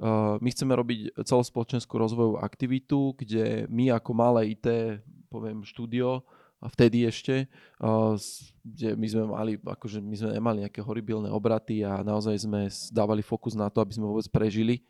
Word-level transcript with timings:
uh, 0.00 0.36
my 0.40 0.48
chceme 0.52 0.72
robiť 0.72 1.20
celospoločenskú 1.24 1.96
rozvojovú 1.96 2.36
aktivitu, 2.40 3.16
kde 3.16 3.70
my 3.70 3.92
ako 3.94 4.10
malé 4.12 4.56
IT, 4.56 4.66
poviem 5.28 5.64
štúdio, 5.64 6.24
a 6.56 6.72
vtedy 6.72 7.04
ešte, 7.04 7.46
uh, 7.84 8.16
kde 8.64 8.96
my 8.96 9.06
sme 9.06 9.24
mali, 9.28 9.52
akože 9.60 10.00
my 10.00 10.16
sme 10.16 10.30
nemali 10.32 10.58
nejaké 10.64 10.80
horibilné 10.80 11.28
obraty 11.28 11.84
a 11.84 12.00
naozaj 12.00 12.48
sme 12.48 12.72
dávali 12.90 13.20
fokus 13.20 13.52
na 13.52 13.68
to, 13.68 13.84
aby 13.84 13.92
sme 13.92 14.08
vôbec 14.08 14.24
prežili, 14.32 14.80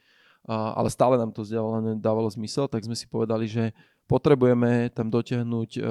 uh, 0.46 0.78
ale 0.78 0.88
stále 0.88 1.18
nám 1.18 1.34
to 1.34 1.42
vzdelávanie 1.42 1.98
dávalo 1.98 2.30
zmysel, 2.30 2.70
tak 2.70 2.86
sme 2.86 2.94
si 2.94 3.10
povedali, 3.10 3.50
že 3.50 3.74
potrebujeme 4.06 4.94
tam 4.94 5.10
dotiahnuť 5.10 5.82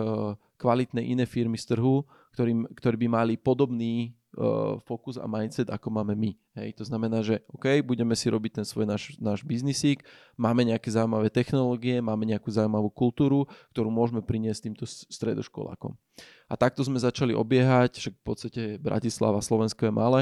kvalitné 0.56 1.04
iné 1.04 1.28
firmy 1.28 1.60
z 1.60 1.76
trhu, 1.76 2.08
ktorým, 2.32 2.68
ktorí 2.72 2.96
by 3.04 3.08
mali 3.12 3.34
podobný 3.36 4.16
uh, 4.36 4.78
fokus 4.84 5.16
a 5.16 5.26
mindset, 5.26 5.72
ako 5.72 5.88
máme 5.90 6.14
my. 6.14 6.32
Hej, 6.60 6.80
to 6.80 6.84
znamená, 6.84 7.24
že 7.24 7.44
OK, 7.52 7.84
budeme 7.84 8.16
si 8.16 8.28
robiť 8.32 8.62
ten 8.62 8.66
svoj 8.68 8.88
náš, 8.88 9.16
náš 9.20 9.44
biznisík, 9.44 10.04
máme 10.36 10.64
nejaké 10.68 10.92
zaujímavé 10.92 11.32
technológie, 11.32 12.00
máme 12.04 12.24
nejakú 12.28 12.52
zaujímavú 12.52 12.92
kultúru, 12.92 13.48
ktorú 13.76 13.92
môžeme 13.92 14.24
priniesť 14.24 14.72
týmto 14.72 14.86
stredoškolákom. 14.88 15.96
A 16.46 16.54
takto 16.56 16.86
sme 16.86 17.02
začali 17.02 17.34
obiehať, 17.34 17.98
však 17.98 18.14
v 18.16 18.24
podstate 18.24 18.62
Bratislava, 18.78 19.42
Slovensko 19.42 19.90
je 19.90 19.94
malé, 19.94 20.22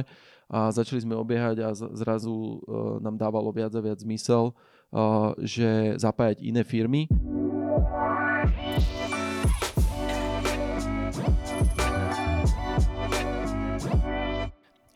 a 0.54 0.70
začali 0.70 1.02
sme 1.02 1.18
obiehať 1.18 1.66
a 1.66 1.74
zrazu 1.74 2.30
uh, 2.30 3.02
nám 3.02 3.18
dávalo 3.18 3.50
viac 3.50 3.74
a 3.74 3.82
viac 3.82 3.98
zmysel, 4.00 4.54
uh, 4.54 5.34
že 5.42 5.98
zapájať 5.98 6.46
iné 6.46 6.62
firmy. 6.62 7.10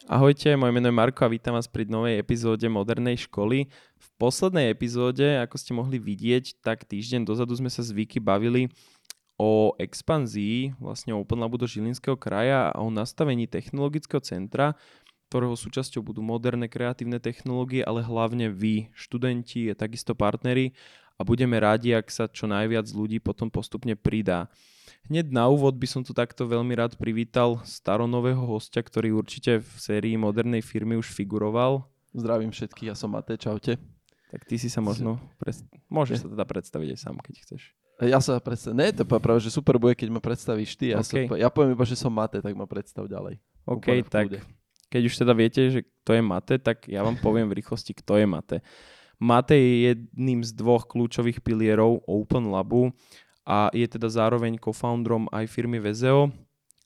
Ahojte, 0.07 0.55
moje 0.55 0.71
meno 0.71 0.87
je 0.87 0.95
Marko 0.95 1.27
a 1.27 1.27
vítam 1.27 1.59
vás 1.59 1.67
pri 1.67 1.83
novej 1.83 2.15
epizóde 2.15 2.63
Modernej 2.71 3.27
školy. 3.27 3.67
V 3.99 4.07
poslednej 4.15 4.71
epizóde, 4.71 5.35
ako 5.35 5.59
ste 5.59 5.75
mohli 5.75 5.99
vidieť, 5.99 6.63
tak 6.63 6.87
týždeň 6.87 7.27
dozadu 7.27 7.51
sme 7.59 7.67
sa 7.67 7.83
s 7.83 7.91
Viki 7.91 8.23
bavili 8.23 8.71
o 9.35 9.75
expanzii 9.75 10.79
vlastne 10.79 11.11
Open 11.11 11.43
Labu 11.43 11.59
do 11.59 11.67
Žilinského 11.67 12.15
kraja 12.15 12.71
a 12.71 12.79
o 12.79 12.87
nastavení 12.87 13.51
technologického 13.51 14.23
centra, 14.23 14.79
ktorého 15.27 15.59
súčasťou 15.59 15.99
budú 15.99 16.23
moderné 16.23 16.71
kreatívne 16.71 17.19
technológie, 17.19 17.83
ale 17.83 17.99
hlavne 17.99 18.47
vy, 18.47 18.87
študenti 18.95 19.67
a 19.67 19.75
takisto 19.75 20.15
partneri 20.15 20.71
a 21.19 21.27
budeme 21.27 21.59
radi, 21.59 21.91
ak 21.91 22.07
sa 22.07 22.31
čo 22.31 22.47
najviac 22.47 22.87
ľudí 22.95 23.19
potom 23.19 23.51
postupne 23.51 23.99
pridá. 23.99 24.47
Hneď 25.07 25.31
na 25.31 25.47
úvod 25.47 25.75
by 25.79 25.87
som 25.87 26.01
tu 26.03 26.11
takto 26.11 26.47
veľmi 26.47 26.73
rád 26.75 26.99
privítal 26.99 27.59
staronového 27.63 28.43
hostia, 28.43 28.83
ktorý 28.83 29.15
určite 29.15 29.63
v 29.63 29.71
sérii 29.79 30.15
modernej 30.19 30.63
firmy 30.63 30.99
už 30.99 31.11
figuroval. 31.11 31.87
Zdravím 32.11 32.51
všetkých, 32.51 32.91
ja 32.91 32.95
som 32.95 33.13
Mate, 33.13 33.39
čaute. 33.39 33.79
Tak 34.27 34.43
ty 34.43 34.59
si 34.59 34.67
sa 34.67 34.83
možno, 34.83 35.23
pres... 35.39 35.63
môžeš 35.87 36.23
sa 36.23 36.27
teda 36.27 36.43
predstaviť 36.43 36.87
aj 36.95 36.99
sám, 36.99 37.15
keď 37.23 37.35
chceš. 37.47 37.71
Ja 38.03 38.21
sa 38.21 38.37
predstavím, 38.37 38.83
ne, 38.83 38.93
to 38.93 39.07
práve, 39.07 39.41
že 39.41 39.49
super 39.49 39.81
bude, 39.81 39.97
keď 39.97 40.13
ma 40.13 40.21
predstavíš 40.21 40.77
ty. 40.77 40.93
Ja, 40.93 41.01
okay. 41.01 41.25
sa, 41.25 41.39
ja 41.39 41.49
poviem 41.49 41.73
iba, 41.73 41.87
že 41.87 41.97
som 41.97 42.13
Mate, 42.13 42.43
tak 42.43 42.53
ma 42.53 42.69
predstav 42.69 43.07
ďalej. 43.09 43.41
OK, 43.65 44.05
tak 44.11 44.43
keď 44.87 45.01
už 45.03 45.15
teda 45.17 45.33
viete, 45.33 45.61
že 45.71 45.79
kto 46.03 46.15
je 46.15 46.23
Mate, 46.23 46.55
tak 46.61 46.85
ja 46.87 47.03
vám 47.03 47.19
poviem 47.19 47.49
v 47.51 47.57
rýchlosti, 47.59 47.97
kto 47.97 48.19
je 48.21 48.27
Mate. 48.27 48.57
Mate 49.17 49.57
je 49.57 49.91
jedným 49.91 50.45
z 50.45 50.51
dvoch 50.53 50.85
kľúčových 50.85 51.41
pilierov 51.41 52.05
Open 52.05 52.53
Labu 52.53 52.93
a 53.47 53.71
je 53.71 53.87
teda 53.87 54.11
zároveň 54.11 54.59
co-founderom 54.59 55.31
aj 55.31 55.47
firmy 55.47 55.79
Vezeo, 55.79 56.35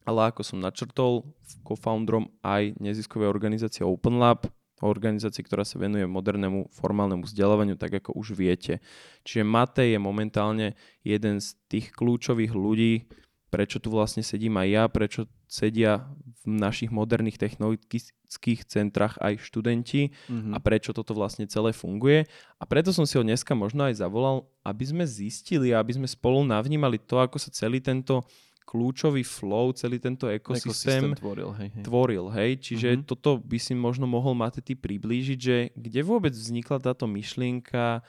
ale 0.05 0.29
ako 0.29 0.45
som 0.45 0.61
načrtol, 0.61 1.25
co-founderom 1.65 2.29
aj 2.45 2.77
neziskovej 2.77 3.25
organizácie 3.25 3.81
Open 3.81 4.21
Lab, 4.21 4.45
organizácie, 4.81 5.45
ktorá 5.45 5.61
sa 5.61 5.77
venuje 5.77 6.05
modernému 6.09 6.73
formálnemu 6.73 7.25
vzdelávaniu, 7.25 7.77
tak 7.77 8.01
ako 8.01 8.17
už 8.17 8.33
viete. 8.33 8.81
Čiže 9.25 9.45
Matej 9.45 9.97
je 9.97 9.99
momentálne 10.01 10.67
jeden 11.05 11.37
z 11.37 11.57
tých 11.69 11.93
kľúčových 11.93 12.53
ľudí, 12.53 13.05
prečo 13.53 13.77
tu 13.77 13.93
vlastne 13.93 14.25
sedím 14.25 14.57
aj 14.57 14.67
ja, 14.69 14.83
prečo 14.89 15.29
sedia 15.45 16.07
v 16.41 16.57
našich 16.57 16.89
moderných 16.89 17.37
technologických 17.37 18.65
centrách 18.65 19.21
aj 19.21 19.37
študenti 19.45 20.09
mm-hmm. 20.09 20.53
a 20.53 20.57
prečo 20.57 20.89
toto 20.89 21.13
vlastne 21.13 21.45
celé 21.45 21.69
funguje. 21.69 22.25
A 22.57 22.63
preto 22.65 22.89
som 22.89 23.05
si 23.05 23.17
ho 23.17 23.23
dneska 23.23 23.53
možno 23.53 23.85
aj 23.85 24.01
zavolal, 24.01 24.49
aby 24.65 24.83
sme 24.85 25.03
zistili 25.05 25.69
a 25.69 25.81
aby 25.81 26.01
sme 26.01 26.07
spolu 26.09 26.41
navnímali 26.41 26.97
to, 26.97 27.21
ako 27.21 27.37
sa 27.37 27.53
celý 27.53 27.77
tento 27.77 28.25
kľúčový 28.65 29.21
flow, 29.27 29.75
celý 29.75 29.99
tento 29.99 30.31
ekosystém, 30.31 31.11
ekosystém 31.11 31.19
tvoril. 31.19 31.49
Hej, 31.59 31.69
hej. 31.75 31.83
tvoril 31.83 32.25
hej? 32.31 32.51
Čiže 32.57 32.89
mm-hmm. 32.95 33.07
toto 33.09 33.37
by 33.37 33.57
si 33.59 33.73
možno 33.75 34.07
mohol 34.07 34.31
mať 34.33 34.63
ty 34.63 34.73
priblížiť, 34.79 35.39
že 35.39 35.57
kde 35.75 36.01
vôbec 36.01 36.31
vznikla 36.31 36.79
táto 36.79 37.05
myšlienka, 37.05 38.01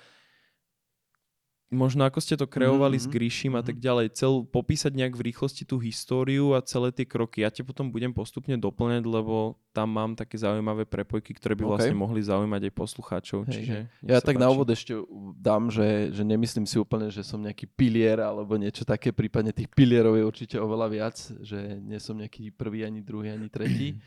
možno 1.73 2.05
ako 2.05 2.21
ste 2.21 2.37
to 2.37 2.45
kreovali 2.45 3.01
mm-hmm. 3.01 3.11
s 3.11 3.15
Gríšim 3.17 3.53
a 3.57 3.65
tak 3.65 3.81
mhm. 3.81 3.83
ďalej, 3.83 4.07
cel, 4.13 4.45
popísať 4.45 4.93
nejak 4.93 5.17
v 5.17 5.33
rýchlosti 5.33 5.65
tú 5.65 5.81
históriu 5.81 6.53
a 6.53 6.61
celé 6.61 6.93
tie 6.93 7.09
kroky. 7.09 7.41
Ja 7.43 7.49
te 7.49 7.65
potom 7.65 7.89
budem 7.89 8.13
postupne 8.13 8.55
doplňať, 8.61 9.03
lebo 9.09 9.57
tam 9.73 9.89
mám 9.89 10.13
také 10.13 10.37
zaujímavé 10.37 10.85
prepojky, 10.85 11.33
ktoré 11.33 11.57
by 11.57 11.65
okay. 11.65 11.73
vlastne 11.73 11.97
mohli 11.97 12.21
zaujímať 12.21 12.69
aj 12.69 12.73
poslucháčov. 12.77 13.49
Hej, 13.49 13.55
čiže 13.57 13.77
ja 14.05 14.21
tak 14.21 14.37
páči. 14.37 14.45
na 14.45 14.49
úvod 14.53 14.69
ešte 14.69 14.93
dám, 15.41 15.73
že, 15.73 16.13
že 16.13 16.23
nemyslím 16.23 16.69
si 16.69 16.77
úplne, 16.77 17.09
že 17.09 17.25
som 17.25 17.41
nejaký 17.41 17.65
pilier 17.73 18.21
alebo 18.21 18.55
niečo 18.61 18.85
také, 18.85 19.09
prípadne 19.11 19.57
tých 19.57 19.73
pilierov 19.73 20.15
je 20.21 20.29
určite 20.29 20.57
oveľa 20.61 20.87
viac, 20.93 21.17
že 21.41 21.81
nie 21.81 21.97
som 21.97 22.21
nejaký 22.21 22.53
prvý, 22.53 22.85
ani 22.85 23.01
druhý, 23.01 23.33
ani 23.33 23.49
tretí. 23.49 23.97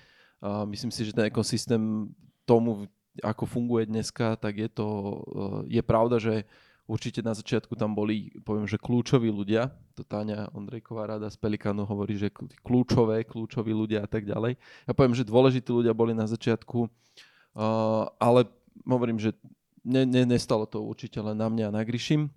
Uh, 0.46 0.68
myslím 0.68 0.92
si, 0.92 1.02
že 1.08 1.16
ten 1.16 1.32
ekosystém 1.32 2.12
tomu, 2.46 2.86
ako 3.24 3.50
funguje 3.50 3.88
dneska, 3.90 4.36
tak 4.38 4.62
je 4.62 4.70
to, 4.70 4.86
uh, 5.26 5.62
je 5.66 5.82
pravda, 5.82 6.22
že 6.22 6.46
Určite 6.85 7.25
na 7.25 7.34
začiatku 7.34 7.73
tam 7.73 7.97
boli, 7.97 8.29
poviem, 8.46 8.69
že 8.69 8.78
kľúčoví 8.78 9.34
ľudia. 9.34 9.73
To 9.97 10.06
Táňa 10.06 10.53
Ondrejková 10.53 11.18
rada 11.18 11.25
z 11.34 11.38
Pelikanu 11.41 11.81
hovorí, 11.81 12.13
že 12.13 12.29
kľúčové, 12.62 13.25
kľúčoví 13.25 13.73
ľudia 13.73 14.06
a 14.06 14.09
tak 14.09 14.29
ďalej. 14.29 14.53
Ja 14.85 14.94
poviem, 14.94 15.18
že 15.18 15.25
dôležití 15.25 15.73
ľudia 15.73 15.97
boli 15.97 16.13
na 16.13 16.29
začiatku, 16.29 16.85
uh, 16.85 18.06
ale 18.22 18.46
hovorím, 18.85 19.18
že 19.18 19.34
ne, 19.81 20.06
ne, 20.06 20.29
nestalo 20.29 20.69
to 20.69 20.85
určite 20.85 21.18
len 21.18 21.34
na 21.34 21.50
mňa 21.50 21.73
a 21.73 21.75
na 21.75 21.81
Gryšim. 21.81 22.29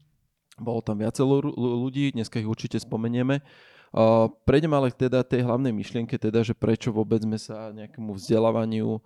Bolo 0.57 0.81
tam 0.81 0.97
viacero 0.97 1.45
ľudí, 1.53 2.17
dneska 2.17 2.41
ich 2.41 2.49
určite 2.49 2.81
spomenieme. 2.81 3.45
Uh, 3.93 4.33
prejdem 4.49 4.73
ale 4.73 4.89
teda 4.97 5.29
tej 5.29 5.45
hlavnej 5.45 5.77
myšlienke, 5.77 6.17
teda, 6.17 6.41
že 6.41 6.57
prečo 6.57 6.89
vôbec 6.89 7.21
sme 7.21 7.37
sa 7.37 7.69
nejakému 7.77 8.17
vzdelávaniu 8.17 8.97
uh, 8.97 9.01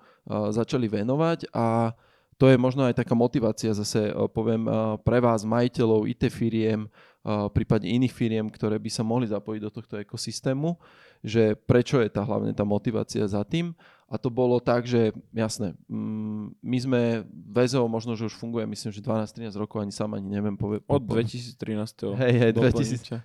začali 0.54 0.86
venovať 0.86 1.50
a 1.50 1.90
uh, 1.90 2.11
to 2.42 2.50
je 2.50 2.58
možno 2.58 2.82
aj 2.82 2.98
taká 2.98 3.14
motivácia 3.14 3.70
zase, 3.70 4.10
eh, 4.10 4.14
poviem, 4.34 4.66
eh, 4.66 4.74
pre 5.06 5.22
vás, 5.22 5.46
majiteľov 5.46 6.10
IT 6.10 6.26
firiem, 6.26 6.90
eh, 6.90 7.46
prípadne 7.54 7.86
iných 7.86 8.10
firiem, 8.10 8.50
ktoré 8.50 8.82
by 8.82 8.90
sa 8.90 9.06
mohli 9.06 9.30
zapojiť 9.30 9.60
do 9.62 9.70
tohto 9.70 9.94
ekosystému, 10.02 10.74
že 11.22 11.54
prečo 11.54 12.02
je 12.02 12.10
tá 12.10 12.26
hlavne 12.26 12.50
tá 12.50 12.66
motivácia 12.66 13.22
za 13.30 13.46
tým. 13.46 13.78
A 14.12 14.20
to 14.20 14.28
bolo 14.28 14.60
tak, 14.60 14.84
že 14.84 15.16
jasné, 15.32 15.72
mm, 15.88 16.60
my 16.60 16.78
sme 16.84 17.00
VZO 17.48 17.88
možno, 17.88 18.12
že 18.12 18.28
už 18.28 18.36
funguje, 18.36 18.68
myslím, 18.68 18.92
že 18.92 19.00
12-13 19.00 19.56
rokov, 19.56 19.80
ani 19.80 19.88
sám 19.88 20.20
ani 20.20 20.28
neviem 20.28 20.52
povedať. 20.52 20.84
Od 20.84 21.00
2013. 21.00 22.12
Hej, 22.20 22.34
hej, 22.36 22.52
2013. 22.52 23.24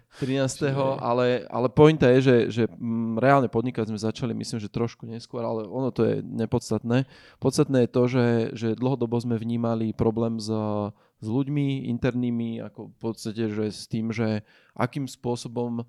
Ale, 1.04 1.44
ale 1.52 1.68
pointa 1.68 2.08
je, 2.16 2.20
že, 2.24 2.38
že 2.48 2.64
mm, 2.72 3.20
reálne 3.20 3.52
podnikať 3.52 3.92
sme 3.92 4.00
začali, 4.00 4.32
myslím, 4.32 4.64
že 4.64 4.72
trošku 4.72 5.04
neskôr, 5.04 5.44
ale 5.44 5.68
ono 5.68 5.92
to 5.92 6.08
je 6.08 6.24
nepodstatné. 6.24 7.04
Podstatné 7.44 7.84
je 7.84 7.90
to, 7.92 8.04
že, 8.08 8.26
že 8.56 8.68
dlhodobo 8.80 9.20
sme 9.20 9.36
vnímali 9.36 9.92
problém 9.92 10.40
s, 10.40 10.48
s 11.20 11.28
ľuďmi 11.28 11.92
internými, 11.92 12.64
ako 12.64 12.96
v 12.96 12.98
podstate, 13.02 13.52
že 13.52 13.76
s 13.76 13.92
tým, 13.92 14.16
že 14.16 14.48
akým 14.72 15.04
spôsobom 15.04 15.84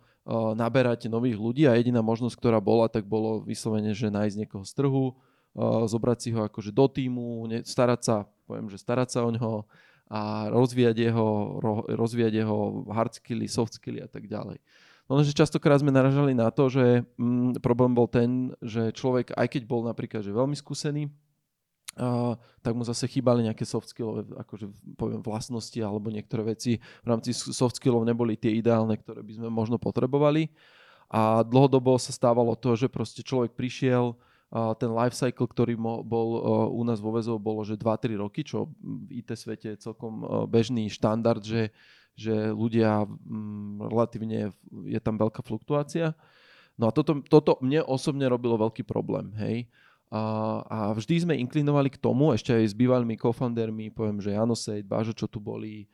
naberať 0.54 1.08
nových 1.08 1.40
ľudí 1.40 1.64
a 1.64 1.76
jediná 1.80 2.04
možnosť, 2.04 2.36
ktorá 2.36 2.60
bola, 2.60 2.92
tak 2.92 3.08
bolo 3.08 3.40
vyslovene, 3.40 3.96
že 3.96 4.12
nájsť 4.12 4.36
niekoho 4.44 4.64
z 4.64 4.72
trhu, 4.76 5.04
zobrať 5.88 6.18
si 6.20 6.28
ho 6.36 6.44
akože 6.44 6.70
do 6.70 6.86
týmu, 6.86 7.48
starať 7.64 8.00
sa, 8.04 8.16
poviem, 8.44 8.68
že 8.68 8.76
starať 8.76 9.08
sa 9.08 9.24
o 9.24 9.32
ňoho 9.32 9.64
a 10.08 10.48
rozvíjať 10.48 10.96
jeho, 11.12 11.60
rozvíjať 11.88 12.32
jeho 12.44 12.88
hard 12.88 13.12
skilly, 13.16 13.48
soft 13.48 13.76
skilly 13.76 14.00
a 14.00 14.08
tak 14.08 14.24
ďalej. 14.24 14.60
No 15.08 15.16
lenže 15.16 15.32
častokrát 15.32 15.80
sme 15.80 15.88
naražali 15.88 16.36
na 16.36 16.52
to, 16.52 16.68
že 16.68 17.04
mm, 17.16 17.64
problém 17.64 17.96
bol 17.96 18.08
ten, 18.08 18.52
že 18.60 18.92
človek, 18.92 19.32
aj 19.32 19.48
keď 19.48 19.62
bol 19.64 19.80
napríklad 19.84 20.20
že 20.20 20.32
veľmi 20.32 20.56
skúsený, 20.56 21.08
Uh, 21.98 22.38
tak 22.62 22.78
mu 22.78 22.86
zase 22.86 23.10
chýbali 23.10 23.42
nejaké 23.42 23.66
soft 23.66 23.90
skillové 23.90 24.22
akože 24.22 24.70
poviem, 24.94 25.18
vlastnosti 25.18 25.74
alebo 25.82 26.14
niektoré 26.14 26.54
veci 26.54 26.78
v 26.78 27.06
rámci 27.10 27.34
soft 27.34 27.82
skillov 27.82 28.06
neboli 28.06 28.38
tie 28.38 28.54
ideálne, 28.54 28.94
ktoré 29.02 29.24
by 29.24 29.32
sme 29.34 29.48
možno 29.50 29.82
potrebovali. 29.82 30.46
A 31.10 31.42
dlhodobo 31.42 31.98
sa 31.98 32.14
stávalo 32.14 32.54
to, 32.54 32.76
že 32.78 32.86
proste 32.86 33.24
človek 33.24 33.56
prišiel, 33.56 34.14
uh, 34.14 34.76
ten 34.78 34.92
life 34.92 35.16
cycle, 35.16 35.48
ktorý 35.48 35.74
mo, 35.74 36.04
bol 36.04 36.28
uh, 36.38 36.42
u 36.70 36.84
nás 36.84 37.00
vo 37.00 37.16
väzov, 37.16 37.40
bolo, 37.40 37.64
že 37.64 37.80
2-3 37.80 38.20
roky, 38.20 38.44
čo 38.44 38.70
v 38.78 39.24
IT 39.24 39.32
svete 39.34 39.74
je 39.74 39.82
celkom 39.82 40.22
uh, 40.22 40.28
bežný 40.44 40.86
štandard, 40.92 41.40
že, 41.40 41.72
že 42.14 42.52
ľudia 42.52 43.08
um, 43.08 43.80
relatívne, 43.88 44.52
je 44.86 45.00
tam 45.00 45.16
veľká 45.16 45.40
fluktuácia. 45.42 46.14
No 46.78 46.86
a 46.86 46.94
toto, 46.94 47.24
toto 47.26 47.58
mne 47.58 47.82
osobne 47.82 48.28
robilo 48.30 48.54
veľký 48.54 48.86
problém, 48.86 49.34
hej 49.40 49.66
A, 50.08 50.96
vždy 50.96 51.28
sme 51.28 51.34
inklinovali 51.36 51.92
k 51.92 52.00
tomu, 52.00 52.32
ešte 52.32 52.56
aj 52.56 52.72
s 52.72 52.74
bývalými 52.76 53.20
co-foundermi, 53.20 53.92
poviem, 53.92 54.24
že 54.24 54.32
Jano 54.32 54.56
Sejt, 54.56 54.88
Bážo, 54.88 55.12
čo 55.12 55.28
tu 55.28 55.36
boli, 55.36 55.84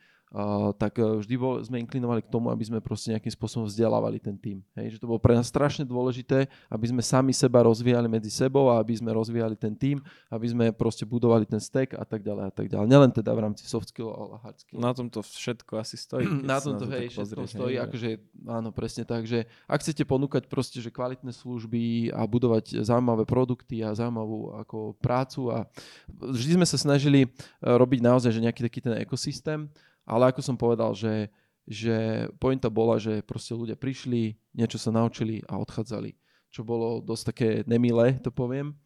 tak 0.74 0.98
uh, 0.98 1.22
vždy 1.22 1.34
bol, 1.38 1.62
sme 1.62 1.78
inklinovali 1.78 2.26
k 2.26 2.28
tomu, 2.28 2.50
aby 2.50 2.66
sme 2.66 2.82
proste 2.82 3.14
nejakým 3.14 3.30
spôsobom 3.30 3.70
vzdelávali 3.70 4.18
ten 4.18 4.34
tým. 4.34 4.58
Hej, 4.74 4.98
že 4.98 4.98
to 4.98 5.06
bolo 5.06 5.22
pre 5.22 5.30
nás 5.30 5.46
strašne 5.46 5.86
dôležité, 5.86 6.50
aby 6.66 6.86
sme 6.90 7.06
sami 7.06 7.30
seba 7.30 7.62
rozvíjali 7.62 8.10
medzi 8.10 8.34
sebou 8.34 8.66
a 8.66 8.82
aby 8.82 8.98
sme 8.98 9.14
rozvíjali 9.14 9.54
ten 9.54 9.78
tým, 9.78 10.02
aby 10.26 10.46
sme 10.50 10.64
proste 10.74 11.06
budovali 11.06 11.46
ten 11.46 11.62
stack 11.62 11.94
a 11.94 12.02
tak 12.02 12.26
ďalej 12.26 12.50
a 12.50 12.52
tak 12.52 12.66
ďalej. 12.66 12.86
Nielen 12.90 13.14
teda 13.14 13.30
v 13.30 13.40
rámci 13.46 13.62
soft 13.70 13.94
skill, 13.94 14.10
ale 14.10 14.42
hard 14.42 14.58
skill. 14.58 14.82
Na 14.82 14.90
tom 14.90 15.06
to 15.06 15.22
všetko 15.22 15.78
asi 15.78 15.94
stojí. 15.94 16.26
na 16.50 16.58
tom 16.58 16.82
to, 16.82 16.90
hej, 16.90 17.14
všetko 17.14 17.46
stojí, 17.46 17.78
hej, 17.78 17.86
akože 17.86 18.10
áno, 18.50 18.74
presne 18.74 19.06
tak, 19.06 19.30
že 19.30 19.46
ak 19.70 19.86
chcete 19.86 20.02
ponúkať 20.02 20.50
proste, 20.50 20.82
že 20.82 20.90
kvalitné 20.90 21.30
služby 21.30 22.10
a 22.10 22.26
budovať 22.26 22.82
zaujímavé 22.82 23.22
produkty 23.22 23.86
a 23.86 23.94
zaujímavú 23.94 24.50
ako 24.58 24.98
prácu 24.98 25.54
a 25.54 25.70
vždy 26.10 26.58
sme 26.58 26.66
sa 26.66 26.74
snažili 26.74 27.30
eh, 27.30 27.30
robiť 27.62 28.02
naozaj, 28.02 28.34
že 28.34 28.42
nejaký 28.42 28.66
taký 28.66 28.82
ten 28.82 28.98
ekosystém, 28.98 29.70
ale 30.04 30.30
ako 30.30 30.40
som 30.44 30.56
povedal, 30.56 30.92
že, 30.92 31.32
že 31.64 32.28
pointa 32.36 32.68
bola, 32.68 33.00
že 33.00 33.24
proste 33.24 33.56
ľudia 33.56 33.76
prišli, 33.76 34.36
niečo 34.56 34.76
sa 34.76 34.92
naučili 34.92 35.40
a 35.48 35.56
odchádzali. 35.60 36.16
Čo 36.54 36.62
bolo 36.62 37.02
dosť 37.02 37.24
také 37.34 37.48
nemilé, 37.66 38.20
to 38.22 38.30
poviem. 38.30 38.78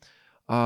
A 0.49 0.61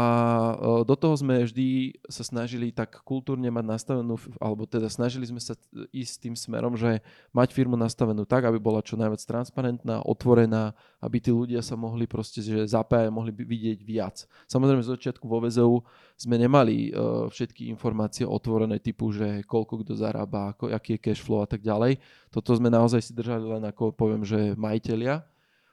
e, 0.55 0.87
do 0.87 0.95
toho 0.95 1.19
sme 1.19 1.43
vždy 1.43 1.99
sa 2.07 2.23
snažili 2.23 2.71
tak 2.71 3.03
kultúrne 3.03 3.51
mať 3.51 3.67
nastavenú, 3.67 4.15
alebo 4.39 4.63
teda 4.63 4.87
snažili 4.87 5.27
sme 5.27 5.43
sa 5.43 5.59
ísť 5.91 6.23
tým 6.23 6.35
smerom, 6.39 6.79
že 6.79 7.03
mať 7.35 7.51
firmu 7.51 7.75
nastavenú 7.75 8.23
tak, 8.23 8.47
aby 8.47 8.63
bola 8.63 8.79
čo 8.79 8.95
najviac 8.95 9.19
transparentná, 9.27 10.07
otvorená, 10.07 10.71
aby 11.03 11.19
tí 11.19 11.35
ľudia 11.35 11.67
sa 11.67 11.75
mohli 11.75 12.07
proste, 12.07 12.39
že 12.39 12.63
zapájať, 12.63 13.11
mohli 13.11 13.35
vidieť 13.35 13.83
viac. 13.83 14.23
Samozrejme 14.47 14.87
z 14.87 14.95
začiatku 14.95 15.27
vo 15.27 15.43
VZU 15.43 15.83
sme 16.15 16.39
nemali 16.39 16.95
uh, 16.95 17.27
všetky 17.27 17.67
informácie 17.75 18.23
otvorené 18.23 18.79
typu, 18.79 19.11
že 19.11 19.43
koľko 19.43 19.83
kto 19.83 19.99
zarába, 19.99 20.55
ako, 20.55 20.71
aký 20.71 20.95
je 20.95 21.11
cash 21.11 21.19
flow 21.19 21.43
a 21.43 21.49
tak 21.51 21.59
ďalej. 21.59 21.99
Toto 22.31 22.55
sme 22.55 22.71
naozaj 22.71 23.03
si 23.03 23.11
držali 23.19 23.59
len 23.59 23.67
ako 23.67 23.91
poviem, 23.91 24.23
že 24.23 24.55
majiteľia. 24.55 25.27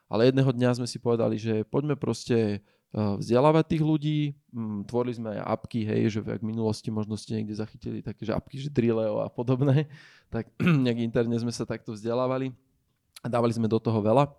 Ale 0.09 0.33
jedného 0.33 0.49
dňa 0.49 0.81
sme 0.81 0.89
si 0.89 0.97
povedali, 0.97 1.37
že 1.37 1.61
poďme 1.61 1.93
proste 1.93 2.65
vzdelávať 2.93 3.65
tých 3.77 3.83
ľudí. 3.85 4.19
Mm, 4.49 4.89
tvorili 4.89 5.13
sme 5.13 5.29
aj 5.37 5.45
apky, 5.45 5.85
hej, 5.85 6.17
že 6.17 6.19
v 6.25 6.41
minulosti 6.41 6.89
možno 6.89 7.13
ste 7.13 7.37
niekde 7.37 7.53
zachytili 7.53 8.01
také, 8.01 8.25
že 8.25 8.33
apky, 8.33 8.57
že 8.57 8.73
Drilleo 8.73 9.21
a 9.21 9.29
podobné, 9.29 9.85
tak 10.33 10.49
nejak 10.85 11.05
interne 11.05 11.37
sme 11.37 11.53
sa 11.53 11.69
takto 11.69 11.93
vzdelávali 11.93 12.49
a 13.21 13.27
dávali 13.27 13.53
sme 13.53 13.69
do 13.69 13.77
toho 13.77 13.99
veľa. 13.99 14.31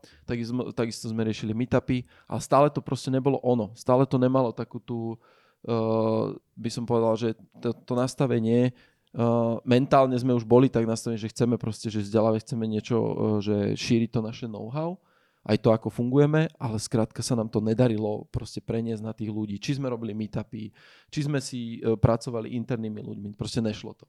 Takisto, 0.75 1.07
sme 1.07 1.23
riešili 1.23 1.55
meetupy, 1.55 2.03
ale 2.27 2.41
stále 2.41 2.67
to 2.73 2.81
proste 2.83 3.13
nebolo 3.13 3.39
ono. 3.45 3.71
Stále 3.77 4.09
to 4.09 4.17
nemalo 4.17 4.51
takú 4.51 4.81
tú, 4.81 5.21
uh, 5.69 6.33
by 6.57 6.71
som 6.73 6.89
povedal, 6.89 7.15
že 7.15 7.29
to, 7.63 7.71
to 7.73 7.95
nastavenie 7.95 8.75
Uh, 9.11 9.59
mentálne 9.67 10.15
sme 10.15 10.39
už 10.39 10.47
boli 10.47 10.71
tak 10.71 10.87
nastavení, 10.87 11.19
že 11.19 11.35
chceme 11.35 11.59
proste, 11.59 11.91
že 11.91 11.99
vzdelávať, 11.99 12.47
chceme 12.47 12.63
niečo, 12.71 12.95
uh, 12.95 13.13
že 13.43 13.75
šíriť 13.75 14.07
to 14.15 14.23
naše 14.23 14.47
know-how 14.47 15.03
aj 15.41 15.57
to, 15.65 15.73
ako 15.73 15.89
fungujeme, 15.89 16.53
ale 16.61 16.77
skrátka 16.77 17.25
sa 17.25 17.33
nám 17.33 17.49
to 17.49 17.65
nedarilo 17.65 18.29
proste 18.29 18.61
preniesť 18.61 19.03
na 19.05 19.17
tých 19.17 19.33
ľudí. 19.33 19.57
Či 19.57 19.81
sme 19.81 19.89
robili 19.89 20.13
meetupy, 20.13 20.69
či 21.09 21.21
sme 21.25 21.41
si 21.41 21.81
e, 21.81 21.97
pracovali 21.97 22.53
internými 22.61 23.01
ľuďmi, 23.01 23.29
proste 23.33 23.65
nešlo 23.65 23.97
to. 23.97 24.05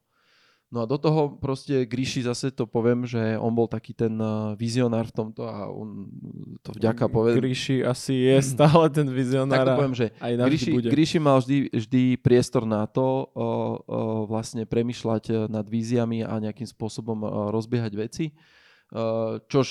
No 0.71 0.83
a 0.83 0.85
do 0.87 0.95
toho 0.95 1.35
proste 1.35 1.83
Gríši 1.83 2.23
zase 2.23 2.47
to 2.47 2.63
poviem, 2.63 3.03
že 3.03 3.35
on 3.35 3.51
bol 3.51 3.67
taký 3.67 3.95
ten 3.95 4.15
e, 4.15 4.55
vizionár 4.59 5.07
v 5.07 5.15
tomto 5.23 5.47
a 5.47 5.71
on 5.71 6.11
to 6.63 6.75
vďaka 6.75 7.07
povie... 7.07 7.39
Gríši 7.39 7.79
asi 7.79 8.27
je 8.27 8.35
stále 8.59 8.91
ten 8.91 9.07
vizionár. 9.07 9.63
Tak 9.63 9.67
to 9.71 9.79
poviem, 9.79 9.95
že 9.95 10.07
aj 10.19 10.31
Gríši, 10.35 10.71
Gríši 10.83 11.19
mal 11.23 11.39
vždy, 11.39 11.71
vždy 11.71 12.03
priestor 12.19 12.67
na 12.67 12.83
to 12.91 13.03
o, 13.03 13.23
o, 13.31 13.47
vlastne 14.27 14.67
premyšľať 14.67 15.47
nad 15.47 15.63
víziami 15.63 16.27
a 16.27 16.43
nejakým 16.43 16.67
spôsobom 16.67 17.23
rozbiehať 17.55 17.91
veci. 17.95 18.25
čož 19.47 19.67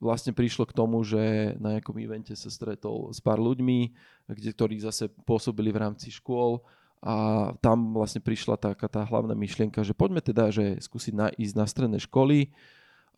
vlastne 0.00 0.32
prišlo 0.32 0.64
k 0.64 0.74
tomu, 0.74 1.04
že 1.04 1.54
na 1.60 1.76
nejakom 1.76 1.94
evente 2.00 2.32
sa 2.32 2.48
stretol 2.48 3.12
s 3.12 3.20
pár 3.20 3.36
ľuďmi, 3.36 3.92
kde, 4.32 4.50
ktorí 4.56 4.80
zase 4.80 5.12
pôsobili 5.28 5.68
v 5.70 5.80
rámci 5.86 6.08
škôl 6.08 6.64
a 7.04 7.48
tam 7.60 7.92
vlastne 7.96 8.24
prišla 8.24 8.56
taká 8.60 8.88
tá 8.88 9.04
hlavná 9.04 9.36
myšlienka, 9.36 9.84
že 9.84 9.96
poďme 9.96 10.24
teda, 10.24 10.48
že 10.48 10.80
skúsiť 10.80 11.14
na, 11.16 11.28
ísť 11.36 11.54
na 11.56 11.66
stredné 11.68 11.98
školy 12.00 12.52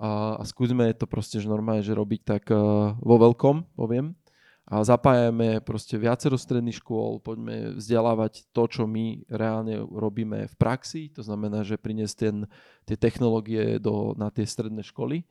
a, 0.02 0.38
a 0.38 0.42
skúsme 0.42 0.90
to 0.98 1.06
proste, 1.06 1.38
že 1.38 1.50
normálne, 1.50 1.86
že 1.86 1.94
robiť 1.94 2.20
tak 2.26 2.44
uh, 2.50 2.94
vo 2.98 3.16
veľkom, 3.18 3.78
poviem. 3.78 4.18
A 4.62 4.86
zapájame 4.86 5.58
proste 5.58 5.98
viacero 5.98 6.38
stredných 6.38 6.78
škôl, 6.78 7.18
poďme 7.18 7.74
vzdelávať 7.74 8.46
to, 8.54 8.62
čo 8.70 8.82
my 8.86 9.26
reálne 9.26 9.82
robíme 9.82 10.46
v 10.46 10.54
praxi, 10.54 11.10
to 11.10 11.26
znamená, 11.26 11.66
že 11.66 11.74
priniesť 11.74 12.14
ten, 12.14 12.36
tie 12.86 12.94
technológie 12.94 13.82
do, 13.82 14.14
na 14.14 14.30
tie 14.30 14.46
stredné 14.46 14.86
školy 14.86 15.26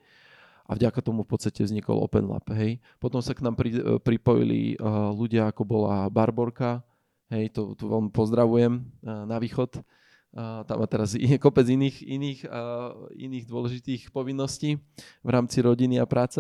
a 0.72 0.80
vďaka 0.80 1.04
tomu 1.04 1.28
v 1.28 1.36
podstate 1.36 1.68
vznikol 1.68 2.00
Open 2.00 2.32
Lab. 2.32 2.48
Hej. 2.56 2.80
Potom 2.96 3.20
sa 3.20 3.36
k 3.36 3.44
nám 3.44 3.60
pri, 3.60 3.76
e, 3.76 4.00
pripojili 4.00 4.80
uh, 4.80 5.12
ľudia, 5.12 5.52
ako 5.52 5.68
bola 5.68 6.08
Barborka, 6.08 6.80
hej, 7.28 7.52
to, 7.52 7.76
to 7.76 7.92
veľmi 7.92 8.08
pozdravujem 8.16 8.80
uh, 8.80 9.28
na 9.28 9.36
východ. 9.36 9.84
Uh, 10.32 10.64
tam 10.64 10.80
má 10.80 10.88
teraz 10.88 11.12
kopec 11.44 11.68
iných, 11.68 12.08
iných, 12.08 12.40
uh, 12.48 13.12
iných 13.12 13.52
dôležitých 13.52 14.16
povinností 14.16 14.80
v 15.20 15.30
rámci 15.30 15.60
rodiny 15.60 16.00
a 16.00 16.08
práce. 16.08 16.40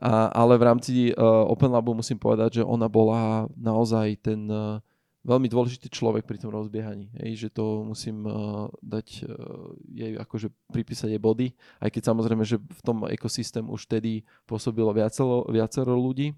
Uh, 0.00 0.32
ale 0.32 0.56
v 0.56 0.64
rámci 0.72 0.92
uh, 1.12 1.44
Open 1.44 1.68
Labu 1.68 1.92
musím 1.92 2.16
povedať, 2.16 2.60
že 2.60 2.62
ona 2.64 2.88
bola 2.88 3.44
naozaj 3.60 4.24
ten 4.24 4.48
uh, 4.48 4.80
veľmi 5.26 5.50
dôležitý 5.50 5.90
človek 5.90 6.22
pri 6.22 6.38
tom 6.38 6.54
rozbiehaní. 6.54 7.10
Hej, 7.18 7.46
že 7.46 7.48
to 7.50 7.82
musím 7.82 8.22
uh, 8.24 8.70
dať 8.78 9.26
uh, 9.26 9.74
jej 9.90 10.14
akože 10.14 10.54
pripísať 10.70 11.10
jej 11.10 11.20
body, 11.20 11.50
aj 11.82 11.90
keď 11.90 12.02
samozrejme, 12.14 12.46
že 12.46 12.62
v 12.62 12.80
tom 12.86 13.02
ekosystém 13.10 13.66
už 13.66 13.90
vtedy 13.90 14.22
pôsobilo 14.46 14.94
viacero, 14.94 15.42
viacero 15.50 15.98
ľudí. 15.98 16.30